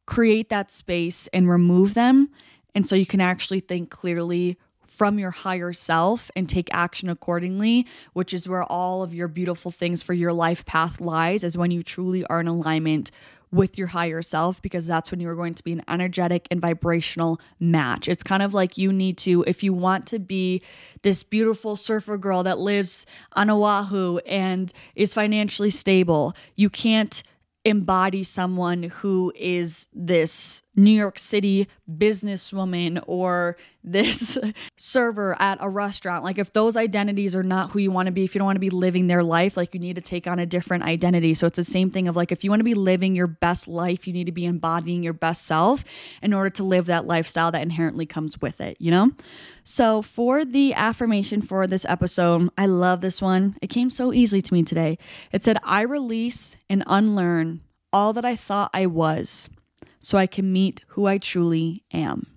create 0.07 0.49
that 0.49 0.71
space 0.71 1.27
and 1.27 1.49
remove 1.49 1.93
them. 1.93 2.29
And 2.73 2.87
so 2.87 2.95
you 2.95 3.05
can 3.05 3.21
actually 3.21 3.59
think 3.59 3.89
clearly 3.89 4.57
from 4.83 5.19
your 5.19 5.31
higher 5.31 5.71
self 5.71 6.29
and 6.35 6.49
take 6.49 6.69
action 6.73 7.07
accordingly, 7.07 7.87
which 8.13 8.33
is 8.33 8.47
where 8.47 8.63
all 8.63 9.03
of 9.03 9.13
your 9.13 9.27
beautiful 9.27 9.71
things 9.71 10.01
for 10.01 10.13
your 10.13 10.33
life 10.33 10.65
path 10.65 10.99
lies, 10.99 11.43
is 11.43 11.57
when 11.57 11.71
you 11.71 11.81
truly 11.81 12.25
are 12.25 12.41
in 12.41 12.47
alignment 12.47 13.11
with 13.51 13.77
your 13.77 13.87
higher 13.87 14.21
self 14.21 14.61
because 14.61 14.87
that's 14.87 15.11
when 15.11 15.19
you're 15.19 15.35
going 15.35 15.53
to 15.53 15.63
be 15.63 15.73
an 15.73 15.83
energetic 15.87 16.47
and 16.49 16.61
vibrational 16.61 17.39
match. 17.59 18.07
It's 18.07 18.23
kind 18.23 18.41
of 18.41 18.53
like 18.53 18.77
you 18.77 18.93
need 18.93 19.17
to, 19.19 19.43
if 19.45 19.63
you 19.63 19.73
want 19.73 20.05
to 20.07 20.19
be 20.19 20.61
this 21.01 21.23
beautiful 21.23 21.75
surfer 21.75 22.17
girl 22.17 22.43
that 22.43 22.59
lives 22.59 23.05
on 23.33 23.49
Oahu 23.49 24.19
and 24.19 24.71
is 24.95 25.13
financially 25.13 25.69
stable, 25.69 26.33
you 26.55 26.69
can't 26.69 27.23
embody 27.63 28.23
someone 28.23 28.83
who 28.83 29.31
is 29.35 29.87
this 29.93 30.63
New 30.75 30.91
York 30.91 31.19
City 31.19 31.67
businesswoman 31.97 33.03
or 33.07 33.57
this 33.83 34.37
server 34.77 35.35
at 35.39 35.57
a 35.61 35.69
restaurant. 35.69 36.23
Like, 36.23 36.37
if 36.37 36.53
those 36.53 36.77
identities 36.77 37.35
are 37.35 37.43
not 37.43 37.71
who 37.71 37.79
you 37.79 37.91
want 37.91 38.07
to 38.07 38.11
be, 38.11 38.23
if 38.23 38.35
you 38.35 38.39
don't 38.39 38.45
want 38.45 38.55
to 38.57 38.61
be 38.61 38.69
living 38.69 39.07
their 39.07 39.23
life, 39.23 39.57
like, 39.57 39.73
you 39.73 39.79
need 39.79 39.95
to 39.95 40.01
take 40.01 40.27
on 40.27 40.39
a 40.39 40.45
different 40.45 40.83
identity. 40.83 41.33
So, 41.33 41.47
it's 41.47 41.57
the 41.57 41.63
same 41.63 41.89
thing 41.89 42.07
of 42.07 42.15
like, 42.15 42.31
if 42.31 42.43
you 42.43 42.49
want 42.49 42.59
to 42.59 42.65
be 42.65 42.73
living 42.73 43.15
your 43.15 43.27
best 43.27 43.67
life, 43.67 44.07
you 44.07 44.13
need 44.13 44.25
to 44.25 44.31
be 44.31 44.45
embodying 44.45 45.03
your 45.03 45.13
best 45.13 45.45
self 45.45 45.83
in 46.21 46.33
order 46.33 46.49
to 46.51 46.63
live 46.63 46.85
that 46.85 47.05
lifestyle 47.05 47.51
that 47.51 47.61
inherently 47.61 48.05
comes 48.05 48.39
with 48.41 48.61
it, 48.61 48.77
you 48.79 48.91
know? 48.91 49.11
So, 49.63 50.01
for 50.01 50.43
the 50.45 50.73
affirmation 50.73 51.41
for 51.41 51.67
this 51.67 51.85
episode, 51.85 52.49
I 52.57 52.65
love 52.65 53.01
this 53.01 53.21
one. 53.21 53.57
It 53.61 53.67
came 53.67 53.89
so 53.89 54.13
easily 54.13 54.41
to 54.41 54.53
me 54.53 54.63
today. 54.63 54.97
It 55.31 55.43
said, 55.43 55.57
I 55.63 55.81
release 55.81 56.55
and 56.69 56.83
unlearn 56.87 57.61
all 57.93 58.13
that 58.13 58.25
I 58.25 58.35
thought 58.35 58.71
I 58.73 58.85
was 58.85 59.49
so 60.01 60.17
I 60.17 60.27
can 60.27 60.51
meet 60.51 60.81
who 60.89 61.05
I 61.05 61.17
truly 61.17 61.83
am. 61.93 62.27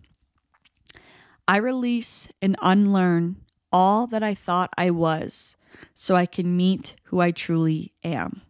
I 1.48 1.56
release 1.56 2.28
and 2.40 2.56
unlearn 2.62 3.36
all 3.72 4.06
that 4.06 4.22
I 4.22 4.34
thought 4.34 4.72
I 4.78 4.90
was 4.92 5.56
so 5.94 6.14
I 6.14 6.26
can 6.26 6.56
meet 6.56 6.94
who 7.04 7.20
I 7.20 7.32
truly 7.32 7.92
am. 8.04 8.42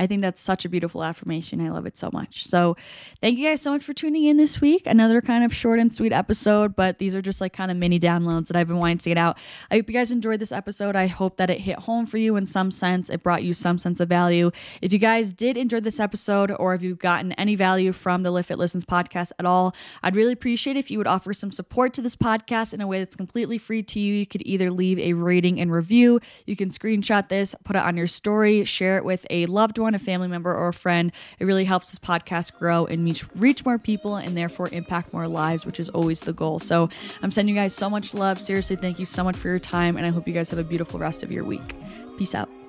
I 0.00 0.06
think 0.06 0.22
that's 0.22 0.40
such 0.40 0.64
a 0.64 0.70
beautiful 0.70 1.04
affirmation. 1.04 1.60
I 1.60 1.68
love 1.68 1.84
it 1.84 1.94
so 1.94 2.08
much. 2.10 2.46
So, 2.46 2.74
thank 3.20 3.38
you 3.38 3.46
guys 3.46 3.60
so 3.60 3.70
much 3.70 3.84
for 3.84 3.92
tuning 3.92 4.24
in 4.24 4.38
this 4.38 4.58
week. 4.58 4.84
Another 4.86 5.20
kind 5.20 5.44
of 5.44 5.54
short 5.54 5.78
and 5.78 5.92
sweet 5.92 6.10
episode, 6.10 6.74
but 6.74 6.98
these 6.98 7.14
are 7.14 7.20
just 7.20 7.42
like 7.42 7.52
kind 7.52 7.70
of 7.70 7.76
mini 7.76 8.00
downloads 8.00 8.46
that 8.46 8.56
I've 8.56 8.66
been 8.66 8.78
wanting 8.78 8.96
to 8.96 9.10
get 9.10 9.18
out. 9.18 9.36
I 9.70 9.76
hope 9.76 9.88
you 9.88 9.92
guys 9.92 10.10
enjoyed 10.10 10.40
this 10.40 10.52
episode. 10.52 10.96
I 10.96 11.06
hope 11.06 11.36
that 11.36 11.50
it 11.50 11.60
hit 11.60 11.80
home 11.80 12.06
for 12.06 12.16
you 12.16 12.36
in 12.36 12.46
some 12.46 12.70
sense. 12.70 13.10
It 13.10 13.22
brought 13.22 13.42
you 13.42 13.52
some 13.52 13.76
sense 13.76 14.00
of 14.00 14.08
value. 14.08 14.50
If 14.80 14.90
you 14.90 14.98
guys 14.98 15.34
did 15.34 15.58
enjoy 15.58 15.80
this 15.80 16.00
episode 16.00 16.50
or 16.50 16.72
if 16.72 16.82
you've 16.82 16.98
gotten 16.98 17.32
any 17.32 17.54
value 17.54 17.92
from 17.92 18.22
the 18.22 18.30
Livfiit 18.30 18.56
Listens 18.56 18.86
podcast 18.86 19.32
at 19.38 19.44
all, 19.44 19.74
I'd 20.02 20.16
really 20.16 20.32
appreciate 20.32 20.78
if 20.78 20.90
you 20.90 20.96
would 20.96 21.06
offer 21.08 21.34
some 21.34 21.52
support 21.52 21.92
to 21.94 22.00
this 22.00 22.16
podcast 22.16 22.72
in 22.72 22.80
a 22.80 22.86
way 22.86 23.00
that's 23.00 23.16
completely 23.16 23.58
free 23.58 23.82
to 23.82 24.00
you. 24.00 24.14
You 24.14 24.26
could 24.26 24.46
either 24.46 24.70
leave 24.70 24.98
a 24.98 25.12
rating 25.12 25.60
and 25.60 25.70
review, 25.70 26.20
you 26.46 26.56
can 26.56 26.70
screenshot 26.70 27.28
this, 27.28 27.54
put 27.64 27.76
it 27.76 27.82
on 27.82 27.98
your 27.98 28.06
story, 28.06 28.64
share 28.64 28.96
it 28.96 29.04
with 29.04 29.26
a 29.28 29.44
loved 29.44 29.76
one 29.76 29.89
a 29.94 29.98
family 29.98 30.28
member, 30.28 30.54
or 30.54 30.68
a 30.68 30.72
friend. 30.72 31.12
It 31.38 31.44
really 31.44 31.64
helps 31.64 31.90
this 31.90 31.98
podcast 31.98 32.58
grow 32.58 32.86
and 32.86 33.04
reach, 33.04 33.24
reach 33.34 33.64
more 33.64 33.78
people 33.78 34.16
and 34.16 34.36
therefore 34.36 34.68
impact 34.72 35.12
more 35.12 35.28
lives, 35.28 35.64
which 35.66 35.80
is 35.80 35.88
always 35.88 36.20
the 36.20 36.32
goal. 36.32 36.58
So 36.58 36.88
I'm 37.22 37.30
sending 37.30 37.54
you 37.54 37.60
guys 37.60 37.74
so 37.74 37.90
much 37.90 38.14
love. 38.14 38.40
Seriously, 38.40 38.76
thank 38.76 38.98
you 38.98 39.06
so 39.06 39.24
much 39.24 39.36
for 39.36 39.48
your 39.48 39.58
time. 39.58 39.96
And 39.96 40.06
I 40.06 40.10
hope 40.10 40.26
you 40.26 40.34
guys 40.34 40.50
have 40.50 40.58
a 40.58 40.64
beautiful 40.64 41.00
rest 41.00 41.22
of 41.22 41.32
your 41.32 41.44
week. 41.44 41.74
Peace 42.18 42.34
out. 42.34 42.59